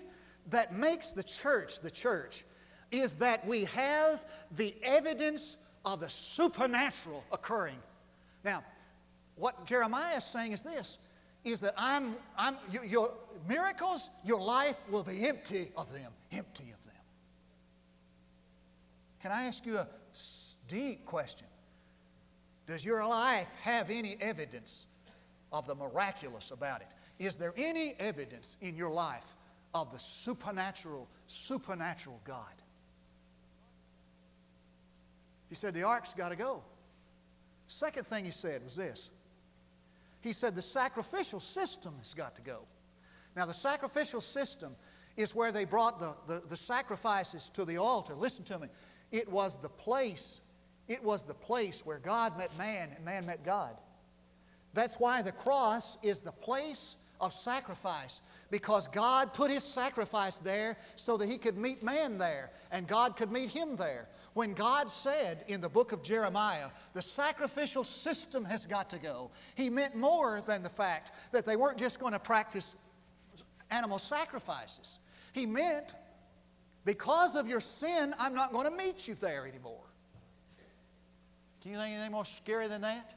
that 0.50 0.72
makes 0.72 1.10
the 1.10 1.22
church 1.22 1.80
the 1.80 1.90
church 1.90 2.44
is 2.90 3.14
that 3.14 3.46
we 3.46 3.64
have 3.64 4.24
the 4.56 4.74
evidence 4.82 5.58
of 5.84 6.00
the 6.00 6.08
supernatural 6.08 7.24
occurring. 7.32 7.78
Now, 8.44 8.64
what 9.36 9.66
Jeremiah 9.66 10.16
is 10.16 10.24
saying 10.24 10.52
is 10.52 10.62
this 10.62 10.98
is 11.44 11.60
that 11.60 11.74
I'm, 11.76 12.16
I'm 12.36 12.56
you, 12.70 12.80
your 12.86 13.14
miracles, 13.48 14.10
your 14.24 14.40
life 14.40 14.84
will 14.90 15.04
be 15.04 15.26
empty 15.26 15.70
of 15.76 15.92
them, 15.92 16.10
empty 16.32 16.64
of 16.64 16.84
them. 16.84 17.02
Can 19.22 19.32
I 19.32 19.44
ask 19.44 19.64
you 19.64 19.78
a 19.78 19.88
deep 20.66 21.06
question? 21.06 21.46
Does 22.66 22.84
your 22.84 23.06
life 23.06 23.48
have 23.62 23.88
any 23.88 24.16
evidence 24.20 24.86
of 25.52 25.66
the 25.66 25.74
miraculous 25.74 26.50
about 26.50 26.82
it? 26.82 26.88
Is 27.18 27.36
there 27.36 27.54
any 27.56 27.94
evidence 27.98 28.56
in 28.60 28.76
your 28.76 28.90
life 28.90 29.34
of 29.74 29.92
the 29.92 29.98
supernatural, 29.98 31.08
supernatural 31.26 32.20
God? 32.24 32.52
He 35.48 35.54
said, 35.54 35.74
The 35.74 35.84
ark's 35.84 36.14
got 36.14 36.30
to 36.30 36.36
go. 36.36 36.62
Second 37.66 38.06
thing 38.06 38.24
he 38.24 38.30
said 38.30 38.64
was 38.64 38.76
this 38.76 39.10
He 40.20 40.32
said, 40.32 40.54
The 40.54 40.62
sacrificial 40.62 41.40
system 41.40 41.94
has 41.98 42.14
got 42.14 42.36
to 42.36 42.42
go. 42.42 42.60
Now, 43.36 43.46
the 43.46 43.54
sacrificial 43.54 44.20
system 44.20 44.74
is 45.16 45.34
where 45.34 45.52
they 45.52 45.64
brought 45.64 46.00
the, 46.00 46.16
the, 46.26 46.40
the 46.48 46.56
sacrifices 46.56 47.50
to 47.50 47.64
the 47.64 47.76
altar. 47.76 48.14
Listen 48.14 48.44
to 48.46 48.58
me. 48.58 48.68
It 49.10 49.28
was 49.30 49.58
the 49.58 49.68
place, 49.68 50.40
it 50.86 51.02
was 51.02 51.24
the 51.24 51.34
place 51.34 51.84
where 51.84 51.98
God 51.98 52.36
met 52.36 52.56
man 52.58 52.90
and 52.94 53.04
man 53.04 53.26
met 53.26 53.44
God. 53.44 53.76
That's 54.74 55.00
why 55.00 55.22
the 55.22 55.32
cross 55.32 55.98
is 56.02 56.20
the 56.20 56.32
place 56.32 56.96
of 57.20 57.32
sacrifice 57.32 58.22
because 58.50 58.88
God 58.88 59.32
put 59.32 59.50
His 59.50 59.64
sacrifice 59.64 60.38
there 60.38 60.76
so 60.96 61.16
that 61.16 61.28
He 61.28 61.38
could 61.38 61.56
meet 61.56 61.82
man 61.82 62.18
there 62.18 62.50
and 62.70 62.86
God 62.86 63.16
could 63.16 63.32
meet 63.32 63.50
him 63.50 63.76
there. 63.76 64.08
When 64.34 64.54
God 64.54 64.90
said 64.90 65.44
in 65.48 65.60
the 65.60 65.68
book 65.68 65.92
of 65.92 66.02
Jeremiah, 66.02 66.68
the 66.92 67.02
sacrificial 67.02 67.84
system 67.84 68.44
has 68.44 68.66
got 68.66 68.90
to 68.90 68.98
go, 68.98 69.30
He 69.54 69.70
meant 69.70 69.96
more 69.96 70.42
than 70.46 70.62
the 70.62 70.68
fact 70.68 71.12
that 71.32 71.44
they 71.44 71.56
weren't 71.56 71.78
just 71.78 71.98
going 71.98 72.12
to 72.12 72.18
practice 72.18 72.76
animal 73.70 73.98
sacrifices. 73.98 74.98
He 75.32 75.46
meant, 75.46 75.94
because 76.84 77.36
of 77.36 77.48
your 77.48 77.60
sin, 77.60 78.14
I'm 78.18 78.34
not 78.34 78.52
going 78.52 78.64
to 78.64 78.76
meet 78.76 79.08
you 79.08 79.14
there 79.14 79.46
anymore. 79.46 79.84
Can 81.60 81.72
you 81.72 81.76
think 81.76 81.94
anything 81.94 82.12
more 82.12 82.24
scary 82.24 82.68
than 82.68 82.82
that? 82.82 83.14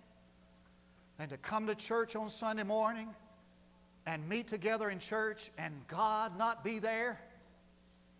Than 1.18 1.30
to 1.30 1.38
come 1.38 1.68
to 1.68 1.76
church 1.76 2.16
on 2.16 2.30
Sunday 2.30 2.64
morning 2.64 3.08
and 4.06 4.28
meet 4.28 4.48
together 4.48 4.90
in 4.90 5.00
church 5.00 5.52
and 5.58 5.74
God 5.88 6.38
not 6.38 6.64
be 6.64 6.80
there? 6.80 7.20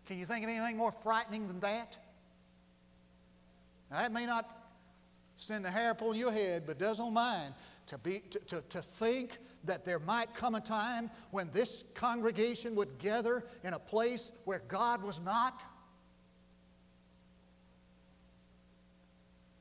Can 0.06 0.18
you 0.18 0.24
think 0.24 0.44
of 0.44 0.50
anything 0.50 0.76
more 0.76 0.92
frightening 0.92 1.46
than 1.46 1.60
that? 1.60 1.96
Now, 3.90 3.98
that 3.98 4.12
may 4.12 4.26
not 4.26 4.48
send 5.36 5.66
a 5.66 5.70
hair 5.70 5.90
upon 5.90 6.16
your 6.16 6.32
head, 6.32 6.64
but 6.66 6.78
does 6.78 7.00
on 7.00 7.12
mine 7.12 7.54
to, 7.86 7.98
be, 7.98 8.20
to, 8.30 8.38
to, 8.40 8.60
to 8.62 8.80
think 8.80 9.38
that 9.64 9.84
there 9.84 9.98
might 9.98 10.34
come 10.34 10.54
a 10.54 10.60
time 10.60 11.10
when 11.30 11.50
this 11.52 11.84
congregation 11.94 12.74
would 12.74 12.98
gather 12.98 13.44
in 13.64 13.74
a 13.74 13.78
place 13.78 14.32
where 14.44 14.62
God 14.68 15.02
was 15.02 15.20
not. 15.20 15.62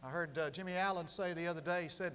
I 0.04 0.10
heard 0.10 0.38
uh, 0.38 0.50
Jimmy 0.50 0.74
Allen 0.74 1.08
say 1.08 1.34
the 1.34 1.48
other 1.48 1.62
day, 1.62 1.84
he 1.84 1.90
said, 1.90 2.14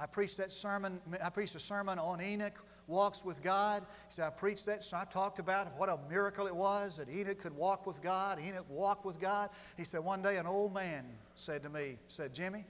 I 0.00 0.06
preached 0.06 0.38
that 0.38 0.50
sermon, 0.52 1.00
I 1.22 1.28
preached 1.28 1.54
a 1.54 1.60
sermon 1.60 1.98
on 1.98 2.22
Enoch 2.22 2.64
walks 2.86 3.24
with 3.24 3.42
God. 3.42 3.82
He 4.08 4.14
said, 4.14 4.26
I 4.26 4.30
preached 4.30 4.64
that, 4.66 4.82
so 4.82 4.96
I 4.96 5.04
talked 5.04 5.38
about 5.38 5.78
what 5.78 5.90
a 5.90 5.98
miracle 6.08 6.46
it 6.46 6.56
was 6.56 6.96
that 6.96 7.08
Enoch 7.08 7.38
could 7.38 7.54
walk 7.54 7.86
with 7.86 8.00
God. 8.00 8.40
Enoch 8.40 8.66
walked 8.68 9.04
with 9.04 9.20
God. 9.20 9.50
He 9.76 9.84
said, 9.84 10.00
one 10.00 10.22
day 10.22 10.38
an 10.38 10.46
old 10.46 10.72
man 10.72 11.04
said 11.36 11.62
to 11.62 11.68
me, 11.68 11.98
said, 12.08 12.32
Jimmy, 12.32 12.64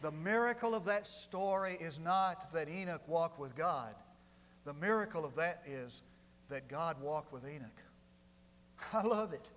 the 0.00 0.12
miracle 0.12 0.74
of 0.74 0.84
that 0.84 1.06
story 1.06 1.76
is 1.80 1.98
not 1.98 2.52
that 2.52 2.68
Enoch 2.68 3.02
walked 3.06 3.38
with 3.38 3.56
God. 3.56 3.94
The 4.64 4.74
miracle 4.74 5.24
of 5.24 5.34
that 5.34 5.62
is 5.66 6.02
that 6.48 6.68
God 6.68 7.00
walked 7.00 7.32
with 7.32 7.44
Enoch. 7.46 7.82
I 8.92 9.02
love 9.02 9.32
it. 9.32 9.50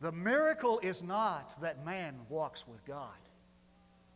The 0.00 0.12
miracle 0.12 0.78
is 0.82 1.02
not 1.02 1.60
that 1.60 1.84
man 1.84 2.14
walks 2.28 2.68
with 2.68 2.84
God. 2.84 3.18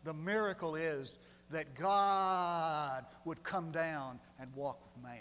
The 0.05 0.15
miracle 0.15 0.75
is 0.75 1.19
that 1.51 1.75
God 1.75 3.05
would 3.25 3.43
come 3.43 3.71
down 3.71 4.19
and 4.41 4.53
walk 4.55 4.83
with 4.85 5.03
man. 5.03 5.21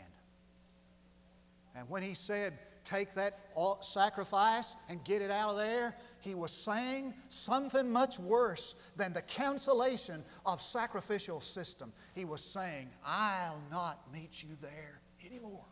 And 1.75 1.89
when 1.89 2.03
he 2.03 2.13
said, 2.13 2.57
Take 2.83 3.13
that 3.13 3.37
sacrifice 3.81 4.75
and 4.89 5.03
get 5.03 5.21
it 5.21 5.29
out 5.29 5.51
of 5.51 5.57
there, 5.57 5.95
he 6.19 6.33
was 6.33 6.51
saying 6.51 7.13
something 7.29 7.91
much 7.91 8.17
worse 8.17 8.75
than 8.95 9.13
the 9.13 9.21
cancellation 9.21 10.23
of 10.45 10.61
sacrificial 10.61 11.41
system. 11.41 11.93
He 12.15 12.25
was 12.25 12.43
saying, 12.43 12.89
I'll 13.05 13.61
not 13.69 14.11
meet 14.11 14.43
you 14.43 14.49
there 14.61 14.99
anymore. 15.25 15.65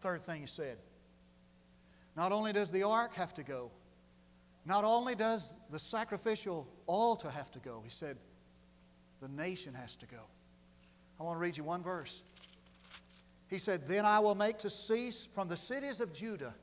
Third 0.00 0.20
thing 0.20 0.40
he 0.40 0.46
said, 0.46 0.78
not 2.16 2.32
only 2.32 2.52
does 2.52 2.70
the 2.70 2.82
ark 2.82 3.14
have 3.14 3.34
to 3.34 3.42
go, 3.42 3.70
not 4.66 4.84
only 4.84 5.14
does 5.14 5.58
the 5.70 5.78
sacrificial 5.78 6.66
altar 6.86 7.30
have 7.30 7.50
to 7.52 7.58
go, 7.58 7.80
he 7.84 7.90
said, 7.90 8.16
the 9.20 9.28
nation 9.28 9.74
has 9.74 9.96
to 9.96 10.06
go. 10.06 10.20
I 11.18 11.22
want 11.22 11.36
to 11.36 11.40
read 11.40 11.56
you 11.56 11.64
one 11.64 11.82
verse. 11.82 12.22
He 13.48 13.58
said, 13.58 13.86
Then 13.86 14.04
I 14.04 14.18
will 14.18 14.34
make 14.34 14.58
to 14.58 14.70
cease 14.70 15.26
from 15.26 15.48
the 15.48 15.56
cities 15.56 16.00
of 16.00 16.12
Judah 16.12 16.54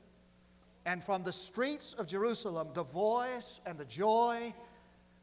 and 0.84 1.02
from 1.02 1.22
the 1.22 1.32
streets 1.32 1.94
of 1.94 2.06
Jerusalem 2.06 2.68
the 2.74 2.82
voice 2.82 3.60
and 3.66 3.78
the 3.78 3.84
joy, 3.84 4.52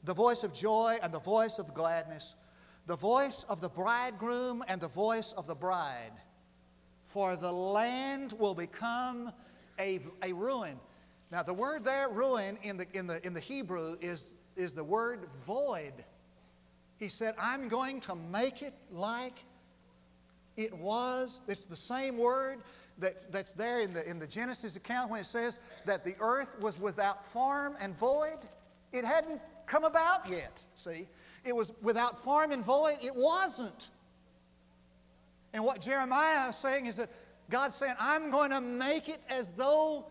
the 0.04 0.14
voice 0.14 0.44
of 0.44 0.54
joy 0.54 0.98
and 1.04 1.14
the 1.14 1.20
voice 1.20 1.60
of 1.60 1.74
gladness, 1.74 2.36
the 2.88 2.96
voice 2.96 3.46
of 3.50 3.62
the 3.62 3.70
bridegroom 3.70 4.64
and 4.68 4.82
the 4.82 4.88
voice 4.88 5.34
of 5.34 5.48
the 5.48 5.56
bride. 5.56 6.14
For 7.04 7.36
the 7.36 7.52
land 7.52 8.34
will 8.34 8.54
become 8.54 9.32
a, 9.80 10.00
a 10.24 10.34
ruin 10.34 10.80
now, 11.32 11.44
the 11.44 11.54
word 11.54 11.84
there, 11.84 12.10
ruin, 12.10 12.58
in 12.64 12.78
the, 12.78 12.88
in 12.94 13.06
the, 13.06 13.26
in 13.26 13.34
the 13.34 13.40
Hebrew 13.40 13.96
is, 14.02 14.36
is 14.56 14.74
the 14.74 14.84
word 14.84 15.28
void. 15.46 15.94
He 16.98 17.08
said, 17.08 17.36
I'm 17.40 17.68
going 17.68 18.02
to 18.02 18.16
make 18.16 18.64
it 18.64 18.74
like 18.92 19.46
it 20.58 20.76
was. 20.76 21.42
It's 21.48 21.66
the 21.66 21.76
same 21.76 22.18
word 22.18 22.64
that, 22.98 23.32
that's 23.32 23.54
there 23.54 23.82
in 23.82 23.94
the, 23.94 24.08
in 24.10 24.18
the 24.18 24.26
Genesis 24.26 24.76
account 24.76 25.12
when 25.12 25.20
it 25.20 25.26
says 25.26 25.60
that 25.86 26.04
the 26.04 26.16
earth 26.20 26.60
was 26.60 26.80
without 26.80 27.24
form 27.24 27.76
and 27.80 27.96
void. 27.96 28.40
It 28.92 29.06
hadn't 29.06 29.40
come 29.68 29.84
about 29.84 30.28
yet, 30.28 30.66
see? 30.74 31.08
It 31.46 31.56
was 31.56 31.74
without 31.84 32.18
form 32.18 32.52
and 32.52 32.66
void. 32.66 32.98
It 33.02 33.16
wasn't. 33.16 33.92
And 35.54 35.64
what 35.64 35.80
Jeremiah 35.80 36.50
is 36.50 36.56
saying 36.56 36.88
is 36.88 36.98
that 36.98 37.10
God's 37.52 37.76
saying, 37.76 37.96
I'm 38.00 38.32
going 38.32 38.50
to 38.50 38.62
make 38.62 39.10
it 39.10 39.20
as 39.30 39.52
though 39.52 40.08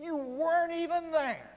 you 0.00 0.16
weren't 0.16 0.72
even 0.72 1.10
there. 1.10 1.48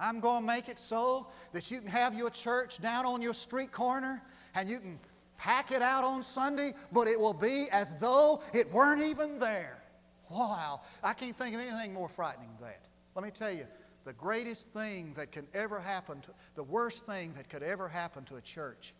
I'm 0.00 0.18
going 0.18 0.42
to 0.42 0.46
make 0.46 0.68
it 0.68 0.80
so 0.80 1.28
that 1.52 1.70
you 1.70 1.80
can 1.80 1.88
have 1.88 2.14
your 2.14 2.30
church 2.30 2.80
down 2.80 3.06
on 3.06 3.22
your 3.22 3.34
street 3.34 3.70
corner 3.70 4.20
and 4.54 4.68
you 4.68 4.80
can 4.80 4.98
pack 5.38 5.70
it 5.70 5.80
out 5.80 6.04
on 6.04 6.22
Sunday, 6.22 6.72
but 6.90 7.06
it 7.06 7.18
will 7.18 7.34
be 7.34 7.66
as 7.70 7.94
though 8.00 8.42
it 8.52 8.70
weren't 8.72 9.00
even 9.00 9.38
there. 9.38 9.82
Wow, 10.28 10.80
I 11.04 11.12
can't 11.12 11.36
think 11.36 11.54
of 11.54 11.60
anything 11.60 11.92
more 11.92 12.08
frightening 12.08 12.48
than 12.58 12.68
that. 12.68 12.86
Let 13.14 13.24
me 13.24 13.30
tell 13.30 13.52
you, 13.52 13.66
the 14.04 14.12
greatest 14.12 14.72
thing 14.72 15.12
that 15.14 15.30
can 15.30 15.46
ever 15.54 15.78
happen, 15.78 16.20
to, 16.22 16.30
the 16.54 16.64
worst 16.64 17.06
thing 17.06 17.32
that 17.36 17.48
could 17.48 17.62
ever 17.62 17.88
happen 17.88 18.24
to 18.24 18.36
a 18.36 18.40
church 18.40 18.94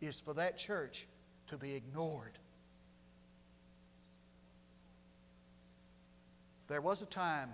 is 0.00 0.18
for 0.18 0.34
that 0.34 0.56
church 0.56 1.06
to 1.46 1.56
be 1.56 1.74
ignored. 1.74 2.38
There 6.68 6.80
was 6.80 7.02
a 7.02 7.06
time 7.06 7.50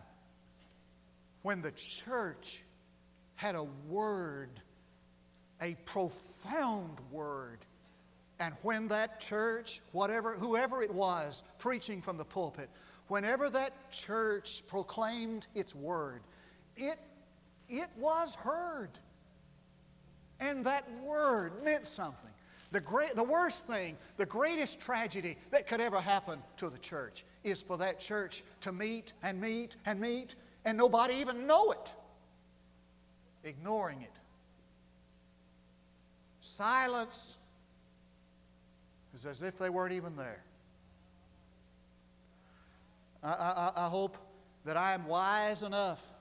when 1.42 1.62
the 1.62 1.73
church 1.73 2.62
had 3.35 3.55
a 3.55 3.64
word, 3.88 4.51
a 5.61 5.77
profound 5.87 7.01
word. 7.11 7.59
And 8.38 8.55
when 8.62 8.88
that 8.88 9.20
church, 9.20 9.81
whatever, 9.92 10.33
whoever 10.33 10.83
it 10.83 10.92
was 10.92 11.42
preaching 11.59 12.01
from 12.01 12.16
the 12.16 12.25
pulpit, 12.25 12.70
whenever 13.09 13.51
that 13.51 13.90
church 13.90 14.62
proclaimed 14.66 15.46
its 15.55 15.75
word, 15.75 16.23
it, 16.77 16.99
it 17.68 17.88
was 17.99 18.35
heard. 18.35 18.90
And 20.38 20.64
that 20.64 20.90
word 21.03 21.62
meant 21.64 21.87
something. 21.87 22.30
The, 22.73 22.81
great, 22.81 23.17
the 23.17 23.25
worst 23.25 23.67
thing, 23.67 23.97
the 24.17 24.27
greatest 24.27 24.81
tragedy 24.81 25.37
that 25.51 25.67
could 25.67 25.81
ever 25.81 26.01
happen 26.01 26.41
to 26.59 26.71
the 26.71 26.79
church 26.79 27.25
is 27.43 27.61
for 27.61 27.77
that 27.79 27.99
church 27.99 28.45
to 28.61 28.73
meet 28.73 29.13
and 29.23 29.41
meet 29.41 29.77
and 29.87 30.01
meet 30.01 30.37
and 30.65 30.79
nobody 30.79 31.15
even 31.15 31.47
know 31.47 31.73
it. 31.73 31.93
ignoring 33.43 34.03
it. 34.03 34.13
Silence 36.41 37.39
is 39.15 39.27
as 39.27 39.43
if 39.43 39.59
they 39.59 39.71
weren't 39.71 39.93
even 39.93 40.17
there. 40.17 40.43
I, 43.23 43.29
I, 43.77 43.85
I 43.85 43.89
hope 43.89 44.17
that 44.65 44.77
I 44.77 44.95
am 44.95 45.07
wise 45.07 45.63
enough 45.63 46.13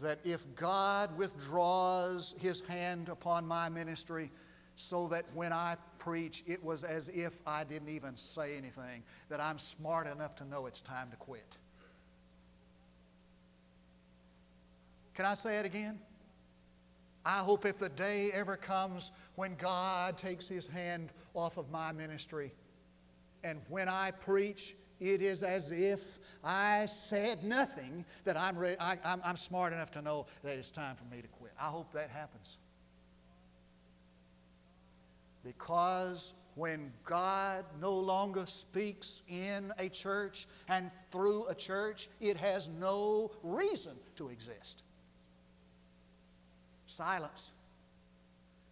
that 0.00 0.18
if 0.24 0.44
God 0.54 1.16
withdraws 1.16 2.34
His 2.38 2.60
hand 2.62 3.08
upon 3.08 3.46
my 3.46 3.68
ministry, 3.68 4.30
so 4.76 5.08
that 5.08 5.24
when 5.34 5.52
I 5.52 5.76
preach, 5.98 6.42
it 6.46 6.62
was 6.62 6.84
as 6.84 7.08
if 7.08 7.40
I 7.46 7.64
didn't 7.64 7.88
even 7.88 8.16
say 8.16 8.56
anything, 8.56 9.02
that 9.28 9.40
I'm 9.40 9.58
smart 9.58 10.06
enough 10.06 10.34
to 10.36 10.44
know 10.44 10.66
it's 10.66 10.80
time 10.80 11.10
to 11.10 11.16
quit. 11.16 11.56
Can 15.14 15.24
I 15.24 15.34
say 15.34 15.58
it 15.58 15.66
again? 15.66 15.98
I 17.24 17.38
hope 17.38 17.64
if 17.64 17.78
the 17.78 17.88
day 17.88 18.30
ever 18.34 18.56
comes 18.56 19.12
when 19.36 19.54
God 19.54 20.18
takes 20.18 20.46
His 20.46 20.66
hand 20.66 21.12
off 21.32 21.56
of 21.56 21.70
my 21.70 21.92
ministry, 21.92 22.52
and 23.42 23.60
when 23.68 23.88
I 23.88 24.10
preach, 24.10 24.74
it 25.00 25.22
is 25.22 25.42
as 25.42 25.70
if 25.70 26.18
I 26.42 26.86
said 26.86 27.44
nothing 27.44 28.04
that 28.24 28.36
I'm, 28.36 28.56
re- 28.56 28.76
I, 28.78 28.96
I'm 29.04 29.36
smart 29.36 29.72
enough 29.72 29.90
to 29.92 30.02
know 30.02 30.26
that 30.42 30.58
it's 30.58 30.70
time 30.70 30.96
for 30.96 31.04
me 31.04 31.22
to 31.22 31.28
quit. 31.28 31.52
I 31.58 31.66
hope 31.66 31.92
that 31.92 32.10
happens. 32.10 32.58
Because 35.44 36.34
when 36.54 36.92
God 37.04 37.64
no 37.80 37.92
longer 37.92 38.46
speaks 38.46 39.22
in 39.28 39.72
a 39.78 39.88
church 39.88 40.46
and 40.68 40.90
through 41.10 41.46
a 41.48 41.54
church, 41.54 42.08
it 42.20 42.36
has 42.36 42.68
no 42.68 43.30
reason 43.42 43.92
to 44.16 44.28
exist. 44.28 44.84
Silence. 46.86 47.52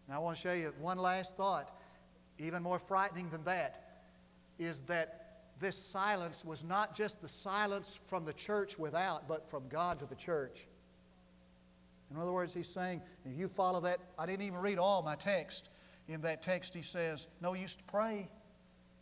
Now, 0.08 0.16
I 0.16 0.18
want 0.18 0.36
to 0.36 0.42
show 0.42 0.52
you 0.52 0.72
one 0.80 0.98
last 0.98 1.36
thought, 1.36 1.78
even 2.38 2.62
more 2.62 2.78
frightening 2.78 3.28
than 3.30 3.44
that, 3.44 4.02
is 4.58 4.82
that 4.82 5.18
this 5.58 5.76
silence 5.76 6.44
was 6.44 6.64
not 6.64 6.94
just 6.94 7.20
the 7.20 7.28
silence 7.28 7.98
from 8.04 8.24
the 8.24 8.32
church 8.32 8.78
without, 8.78 9.28
but 9.28 9.48
from 9.48 9.68
God 9.68 9.98
to 10.00 10.06
the 10.06 10.14
church. 10.14 10.66
In 12.10 12.20
other 12.20 12.32
words, 12.32 12.52
he's 12.52 12.68
saying, 12.68 13.00
if 13.24 13.38
you 13.38 13.48
follow 13.48 13.80
that, 13.80 13.98
I 14.18 14.26
didn't 14.26 14.46
even 14.46 14.58
read 14.58 14.78
all 14.78 15.02
my 15.02 15.14
text. 15.14 15.70
In 16.12 16.20
that 16.22 16.42
text, 16.42 16.74
he 16.74 16.82
says, 16.82 17.26
No 17.40 17.54
use 17.54 17.74
to 17.74 17.84
pray 17.84 18.28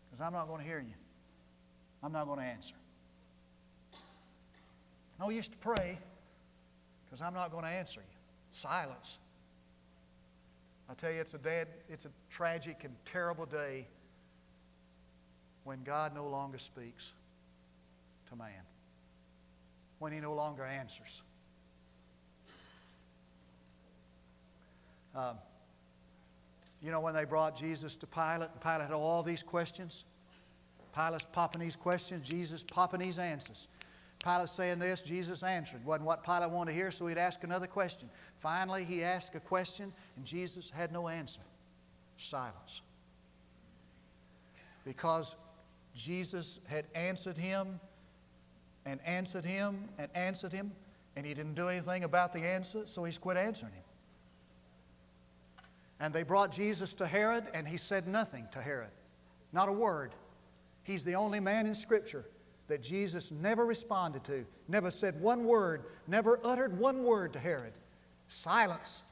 because 0.09 0.21
I'm 0.25 0.33
not 0.33 0.47
going 0.47 0.61
to 0.61 0.67
hear 0.67 0.79
you. 0.79 0.95
I'm 2.05 2.13
not 2.13 2.27
going 2.27 2.39
to 2.39 2.45
answer. 2.45 2.75
No 5.19 5.31
use 5.31 5.49
to 5.49 5.59
pray 5.59 5.99
because 7.05 7.21
I'm 7.21 7.35
not 7.35 7.51
going 7.51 7.65
to 7.65 7.71
answer 7.71 8.01
you. 8.01 8.17
Silence. 8.53 9.19
I 10.89 10.95
tell 10.95 11.11
you, 11.11 11.21
it's 11.21 11.35
a 11.35 11.39
dead, 11.39 11.67
it's 11.89 12.05
a 12.05 12.11
tragic 12.31 12.85
and 12.85 12.95
terrible 13.05 13.45
day 13.45 13.89
when 15.65 15.83
God 15.83 16.15
no 16.15 16.29
longer 16.29 16.59
speaks 16.59 17.13
to 18.29 18.37
man, 18.37 18.63
when 19.99 20.13
he 20.13 20.21
no 20.21 20.33
longer 20.33 20.65
answers. 20.65 21.23
Um, 25.15 25.37
you 26.83 26.91
know, 26.91 27.01
when 27.01 27.15
they 27.15 27.25
brought 27.25 27.57
Jesus 27.57 27.97
to 27.97 28.07
Pilate, 28.07 28.51
and 28.53 28.61
Pilate 28.61 28.83
had 28.83 28.93
all 28.93 29.23
these 29.23 29.43
questions. 29.43 30.05
Pilate's 30.95 31.27
popping 31.31 31.61
these 31.61 31.77
questions, 31.77 32.29
Jesus 32.29 32.65
popping 32.65 33.01
these 33.01 33.19
answers. 33.19 33.69
Pilate 34.23 34.49
saying 34.49 34.79
this, 34.79 35.03
Jesus 35.03 35.43
answered. 35.43 35.85
Wasn't 35.85 36.05
what 36.05 36.23
Pilate 36.23 36.51
wanted 36.51 36.73
to 36.73 36.77
hear, 36.77 36.91
so 36.91 37.07
he'd 37.07 37.19
ask 37.19 37.45
another 37.45 37.67
question. 37.67 38.09
Finally, 38.37 38.85
he 38.85 39.03
asked 39.03 39.35
a 39.35 39.41
question, 39.41 39.93
and 40.17 40.25
Jesus 40.25 40.69
had 40.71 40.93
no 40.93 41.09
answer. 41.09 41.41
Silence. 42.17 42.83
Because 44.85 45.37
Jesus 45.95 46.61
had 46.67 46.87
answered 46.95 47.39
him 47.39 47.81
and 48.85 49.01
answered 49.07 49.45
him 49.45 49.89
and 49.99 50.09
answered 50.15 50.53
him, 50.53 50.73
and 51.17 51.25
he 51.25 51.35
didn't 51.35 51.55
do 51.55 51.69
anything 51.69 52.05
about 52.05 52.33
the 52.33 52.41
answer, 52.41 52.87
so 52.87 53.05
he's 53.05 53.19
quit 53.19 53.37
answering 53.37 53.73
him. 53.73 53.83
And 56.01 56.15
they 56.15 56.23
brought 56.23 56.51
Jesus 56.51 56.95
to 56.95 57.07
Herod, 57.07 57.45
and 57.53 57.69
he 57.69 57.77
said 57.77 58.09
nothing 58.09 58.49
to 58.53 58.61
Herod. 58.61 58.91
Not 59.53 59.69
a 59.69 59.73
word. 59.73 60.15
He's 60.83 61.05
the 61.05 61.15
only 61.15 61.41
man 61.41 61.67
in 61.67 61.75
Scripture 61.75 62.25
that 62.69 62.83
Jesus 62.83 63.31
never 63.33 63.67
responded 63.67 64.25
to, 64.25 64.47
never 64.69 64.91
said 64.91 65.21
one 65.21 65.45
word, 65.45 65.87
never 66.07 66.39
uttered 66.45 66.79
one 66.79 67.03
word 67.03 67.33
to 67.35 67.39
Herod. 67.39 67.73
Silence. 68.29 69.05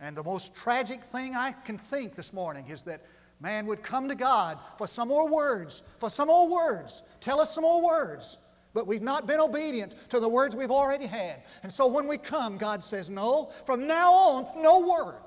And 0.00 0.16
the 0.16 0.24
most 0.24 0.54
tragic 0.54 1.02
thing 1.04 1.36
I 1.36 1.52
can 1.52 1.78
think 1.78 2.14
this 2.14 2.32
morning 2.32 2.66
is 2.68 2.82
that 2.84 3.02
man 3.40 3.66
would 3.66 3.82
come 3.82 4.08
to 4.08 4.16
God 4.16 4.58
for 4.76 4.88
some 4.88 5.08
more 5.08 5.28
words, 5.28 5.84
for 5.98 6.10
some 6.10 6.28
more 6.28 6.48
words, 6.48 7.04
tell 7.20 7.40
us 7.40 7.54
some 7.54 7.62
more 7.62 7.82
words. 7.82 8.38
But 8.74 8.86
we've 8.86 9.02
not 9.02 9.26
been 9.26 9.40
obedient 9.40 9.94
to 10.10 10.20
the 10.20 10.28
words 10.28 10.56
we've 10.56 10.70
already 10.70 11.06
had. 11.06 11.42
And 11.62 11.70
so 11.70 11.86
when 11.86 12.08
we 12.08 12.16
come, 12.16 12.56
God 12.56 12.82
says, 12.82 13.10
No, 13.10 13.50
from 13.66 13.86
now 13.86 14.12
on, 14.12 14.62
no 14.62 14.80
word. 14.80 15.22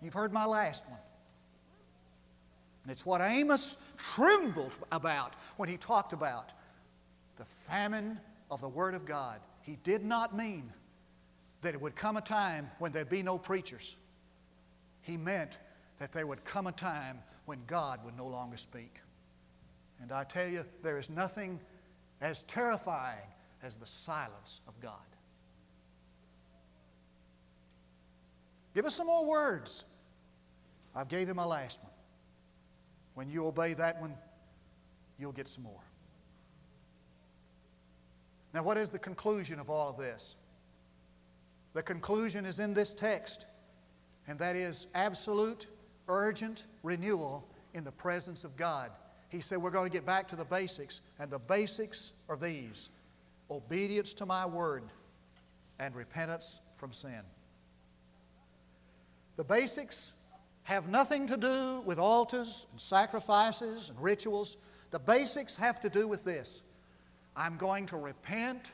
You've 0.00 0.14
heard 0.14 0.32
my 0.32 0.46
last 0.46 0.88
one. 0.88 0.98
And 2.84 2.92
it's 2.92 3.04
what 3.04 3.20
Amos 3.20 3.76
trembled 3.98 4.74
about 4.92 5.36
when 5.56 5.68
he 5.68 5.76
talked 5.76 6.12
about 6.12 6.52
the 7.36 7.44
famine 7.44 8.18
of 8.50 8.60
the 8.60 8.68
Word 8.68 8.94
of 8.94 9.04
God. 9.04 9.40
He 9.62 9.76
did 9.82 10.04
not 10.04 10.36
mean 10.36 10.72
that 11.60 11.74
it 11.74 11.80
would 11.80 11.94
come 11.94 12.16
a 12.16 12.22
time 12.22 12.70
when 12.78 12.92
there'd 12.92 13.08
be 13.08 13.22
no 13.22 13.36
preachers. 13.36 13.96
He 15.02 15.16
meant 15.16 15.58
that 15.98 16.12
there 16.12 16.26
would 16.26 16.44
come 16.44 16.66
a 16.66 16.72
time 16.72 17.18
when 17.44 17.60
God 17.66 18.04
would 18.04 18.16
no 18.16 18.26
longer 18.26 18.56
speak. 18.56 19.00
And 20.00 20.12
I 20.12 20.24
tell 20.24 20.48
you, 20.48 20.64
there 20.82 20.98
is 20.98 21.10
nothing 21.10 21.60
as 22.20 22.42
terrifying 22.44 23.26
as 23.62 23.76
the 23.76 23.86
silence 23.86 24.60
of 24.66 24.78
God. 24.80 24.94
Give 28.74 28.84
us 28.84 28.94
some 28.94 29.06
more 29.06 29.26
words. 29.26 29.84
I've 30.94 31.08
gave 31.08 31.28
him 31.28 31.36
my 31.36 31.44
last 31.44 31.82
one. 31.82 31.92
When 33.14 33.28
you 33.28 33.46
obey 33.46 33.74
that 33.74 34.00
one, 34.00 34.14
you'll 35.18 35.32
get 35.32 35.48
some 35.48 35.64
more. 35.64 35.82
Now, 38.54 38.62
what 38.62 38.76
is 38.76 38.90
the 38.90 38.98
conclusion 38.98 39.60
of 39.60 39.70
all 39.70 39.88
of 39.88 39.96
this? 39.96 40.36
The 41.72 41.82
conclusion 41.82 42.44
is 42.44 42.58
in 42.58 42.74
this 42.74 42.94
text, 42.94 43.46
and 44.26 44.38
that 44.38 44.56
is 44.56 44.88
absolute 44.94 45.68
urgent 46.08 46.66
renewal 46.82 47.46
in 47.74 47.84
the 47.84 47.92
presence 47.92 48.42
of 48.42 48.56
God. 48.56 48.90
He 49.30 49.40
said, 49.40 49.58
We're 49.58 49.70
going 49.70 49.90
to 49.90 49.92
get 49.92 50.04
back 50.04 50.28
to 50.28 50.36
the 50.36 50.44
basics, 50.44 51.02
and 51.18 51.30
the 51.30 51.38
basics 51.38 52.12
are 52.28 52.36
these 52.36 52.90
obedience 53.50 54.12
to 54.14 54.26
my 54.26 54.46
word 54.46 54.82
and 55.78 55.94
repentance 55.94 56.60
from 56.76 56.92
sin. 56.92 57.22
The 59.36 59.44
basics 59.44 60.14
have 60.64 60.88
nothing 60.88 61.26
to 61.28 61.36
do 61.36 61.82
with 61.86 61.98
altars 61.98 62.66
and 62.70 62.80
sacrifices 62.80 63.90
and 63.90 64.00
rituals. 64.00 64.56
The 64.90 64.98
basics 64.98 65.56
have 65.56 65.80
to 65.80 65.88
do 65.88 66.06
with 66.06 66.24
this 66.24 66.62
I'm 67.36 67.56
going 67.56 67.86
to 67.86 67.96
repent 67.96 68.72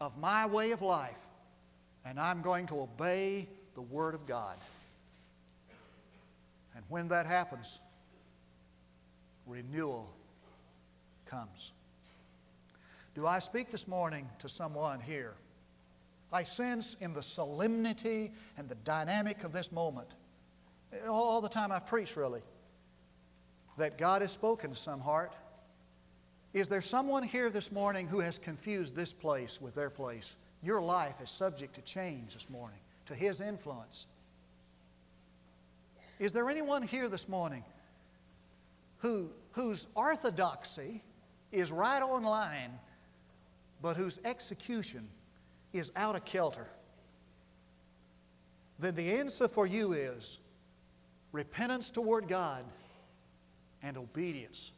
of 0.00 0.16
my 0.18 0.46
way 0.46 0.70
of 0.70 0.82
life, 0.82 1.20
and 2.04 2.20
I'm 2.20 2.42
going 2.42 2.66
to 2.66 2.80
obey 2.80 3.48
the 3.74 3.82
Word 3.82 4.14
of 4.14 4.26
God. 4.26 4.56
And 6.74 6.84
when 6.88 7.08
that 7.08 7.26
happens, 7.26 7.80
renewal 9.50 10.08
comes. 11.26 11.72
Do 13.14 13.26
I 13.26 13.40
speak 13.40 13.70
this 13.70 13.88
morning 13.88 14.28
to 14.38 14.48
someone 14.48 15.00
here? 15.00 15.34
I 16.32 16.44
sense 16.44 16.96
in 17.00 17.12
the 17.12 17.22
solemnity 17.22 18.30
and 18.56 18.68
the 18.68 18.76
dynamic 18.76 19.42
of 19.42 19.52
this 19.52 19.72
moment, 19.72 20.14
all 21.08 21.40
the 21.40 21.48
time 21.48 21.72
I've 21.72 21.86
preached 21.86 22.16
really, 22.16 22.42
that 23.76 23.98
God 23.98 24.22
has 24.22 24.30
spoken 24.30 24.70
to 24.70 24.76
some 24.76 25.00
heart. 25.00 25.34
Is 26.54 26.68
there 26.68 26.80
someone 26.80 27.24
here 27.24 27.50
this 27.50 27.72
morning 27.72 28.06
who 28.06 28.20
has 28.20 28.38
confused 28.38 28.94
this 28.94 29.12
place 29.12 29.60
with 29.60 29.74
their 29.74 29.90
place? 29.90 30.36
Your 30.62 30.80
life 30.80 31.20
is 31.20 31.30
subject 31.30 31.74
to 31.74 31.82
change 31.82 32.34
this 32.34 32.48
morning, 32.48 32.78
to 33.06 33.14
His 33.14 33.40
influence. 33.40 34.06
Is 36.20 36.32
there 36.32 36.48
anyone 36.48 36.82
here 36.82 37.08
this 37.08 37.28
morning 37.28 37.64
who, 39.00 39.30
whose 39.52 39.86
orthodoxy 39.94 41.02
is 41.52 41.72
right 41.72 42.02
on 42.02 42.22
line, 42.22 42.78
but 43.82 43.96
whose 43.96 44.20
execution 44.24 45.08
is 45.72 45.92
out 45.96 46.16
of 46.16 46.24
kilter? 46.24 46.66
Then 48.78 48.94
the 48.94 49.12
answer 49.12 49.48
for 49.48 49.66
you 49.66 49.92
is 49.92 50.38
repentance 51.32 51.90
toward 51.90 52.28
God 52.28 52.64
and 53.82 53.96
obedience. 53.96 54.72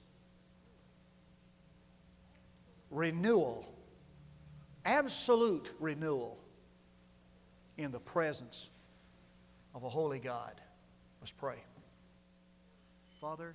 Renewal 2.90 3.72
absolute 4.84 5.72
renewal 5.80 6.38
in 7.78 7.90
the 7.90 8.00
presence 8.00 8.70
of 9.74 9.84
a 9.84 9.88
holy 9.88 10.18
God. 10.18 10.60
Let's 11.20 11.32
pray. 11.32 11.56
Father, 13.20 13.54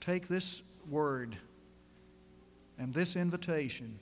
take 0.00 0.28
this 0.28 0.62
word 0.88 1.36
and 2.78 2.94
this 2.94 3.16
invitation 3.16 3.98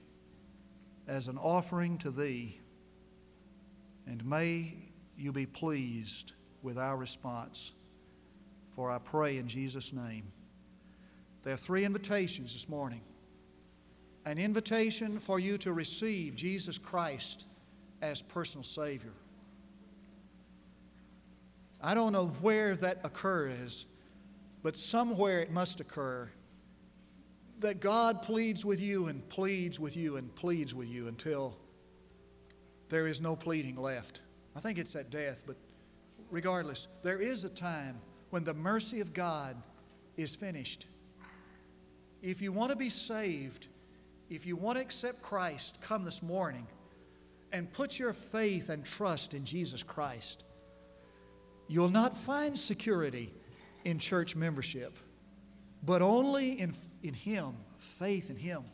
as 1.08 1.28
an 1.28 1.38
offering 1.38 1.98
to 1.98 2.10
Thee, 2.10 2.60
and 4.06 4.24
may 4.24 4.74
you 5.16 5.32
be 5.32 5.46
pleased 5.46 6.32
with 6.62 6.78
our 6.78 6.96
response. 6.96 7.72
For 8.70 8.90
I 8.90 8.98
pray 8.98 9.38
in 9.38 9.48
Jesus' 9.48 9.92
name. 9.92 10.30
There 11.42 11.54
are 11.54 11.56
three 11.56 11.84
invitations 11.84 12.52
this 12.52 12.68
morning 12.68 13.00
an 14.26 14.38
invitation 14.38 15.20
for 15.20 15.38
you 15.38 15.56
to 15.58 15.72
receive 15.72 16.34
Jesus 16.34 16.78
Christ 16.78 17.46
as 18.02 18.20
personal 18.20 18.64
Savior. 18.64 19.12
I 21.80 21.94
don't 21.94 22.12
know 22.12 22.26
where 22.40 22.74
that 22.76 22.98
occurs, 23.04 23.86
but 24.66 24.76
somewhere 24.76 25.38
it 25.38 25.52
must 25.52 25.78
occur 25.78 26.28
that 27.60 27.78
God 27.78 28.20
pleads 28.20 28.64
with 28.64 28.80
you 28.80 29.06
and 29.06 29.28
pleads 29.28 29.78
with 29.78 29.96
you 29.96 30.16
and 30.16 30.34
pleads 30.34 30.74
with 30.74 30.88
you 30.88 31.06
until 31.06 31.56
there 32.88 33.06
is 33.06 33.20
no 33.20 33.36
pleading 33.36 33.76
left. 33.76 34.22
I 34.56 34.58
think 34.58 34.78
it's 34.78 34.96
at 34.96 35.08
death, 35.08 35.44
but 35.46 35.54
regardless, 36.32 36.88
there 37.04 37.20
is 37.20 37.44
a 37.44 37.48
time 37.48 38.00
when 38.30 38.42
the 38.42 38.54
mercy 38.54 39.00
of 39.00 39.12
God 39.12 39.54
is 40.16 40.34
finished. 40.34 40.88
If 42.20 42.42
you 42.42 42.50
want 42.50 42.72
to 42.72 42.76
be 42.76 42.90
saved, 42.90 43.68
if 44.30 44.44
you 44.46 44.56
want 44.56 44.78
to 44.78 44.82
accept 44.82 45.22
Christ, 45.22 45.78
come 45.80 46.02
this 46.04 46.24
morning 46.24 46.66
and 47.52 47.72
put 47.72 48.00
your 48.00 48.12
faith 48.12 48.68
and 48.68 48.84
trust 48.84 49.32
in 49.32 49.44
Jesus 49.44 49.84
Christ. 49.84 50.42
You'll 51.68 51.88
not 51.88 52.16
find 52.16 52.58
security 52.58 53.32
in 53.86 54.00
church 54.00 54.34
membership, 54.34 54.98
but 55.84 56.02
only 56.02 56.60
in, 56.60 56.74
in 57.04 57.14
Him, 57.14 57.54
faith 57.78 58.30
in 58.30 58.36
Him. 58.36 58.64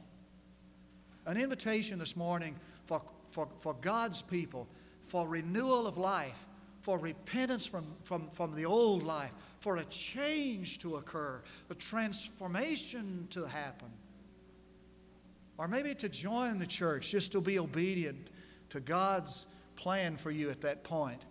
An 1.26 1.36
invitation 1.36 1.98
this 1.98 2.16
morning 2.16 2.56
for, 2.86 3.02
for, 3.28 3.46
for 3.58 3.74
God's 3.74 4.22
people, 4.22 4.66
for 5.02 5.28
renewal 5.28 5.86
of 5.86 5.98
life, 5.98 6.46
for 6.80 6.98
repentance 6.98 7.66
from, 7.66 7.84
from, 8.04 8.30
from 8.30 8.54
the 8.54 8.64
old 8.64 9.02
life, 9.02 9.32
for 9.60 9.76
a 9.76 9.84
change 9.84 10.78
to 10.78 10.96
occur, 10.96 11.42
a 11.68 11.74
transformation 11.74 13.26
to 13.30 13.44
happen. 13.44 13.90
Or 15.58 15.68
maybe 15.68 15.94
to 15.96 16.08
join 16.08 16.58
the 16.58 16.66
church, 16.66 17.10
just 17.10 17.32
to 17.32 17.42
be 17.42 17.58
obedient 17.58 18.30
to 18.70 18.80
God's 18.80 19.46
plan 19.76 20.16
for 20.16 20.30
you 20.30 20.48
at 20.48 20.62
that 20.62 20.84
point. 20.84 21.26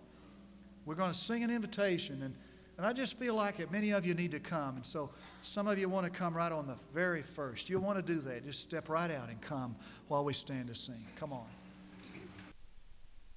We're 0.86 0.96
going 0.96 1.12
to 1.12 1.18
sing 1.18 1.44
an 1.44 1.50
invitation, 1.50 2.22
and, 2.22 2.36
and 2.82 2.88
I 2.88 2.94
just 2.94 3.20
feel 3.20 3.36
like 3.36 3.60
it. 3.60 3.72
Many 3.72 3.92
of 3.92 4.08
you 4.08 4.16
need 4.16 4.32
to 4.32 4.40
come. 4.40 4.78
And 4.78 4.84
so 4.84 5.12
some 5.44 5.68
of 5.68 5.78
you 5.78 5.88
want 5.88 6.08
to 6.08 6.12
come 6.12 6.36
right 6.36 6.52
on 6.52 6.66
the 6.66 6.76
very 6.96 7.22
first. 7.22 7.70
You'll 7.70 7.84
want 7.84 8.04
to 8.04 8.14
do 8.14 8.20
that. 8.22 8.44
Just 8.44 8.60
step 8.60 8.90
right 8.90 9.12
out 9.12 9.30
and 9.30 9.40
come 9.40 9.76
while 10.08 10.26
we 10.26 10.34
stand 10.34 10.68
to 10.68 10.74
sing. 10.74 11.06
Come 11.16 11.32
on. 11.32 11.46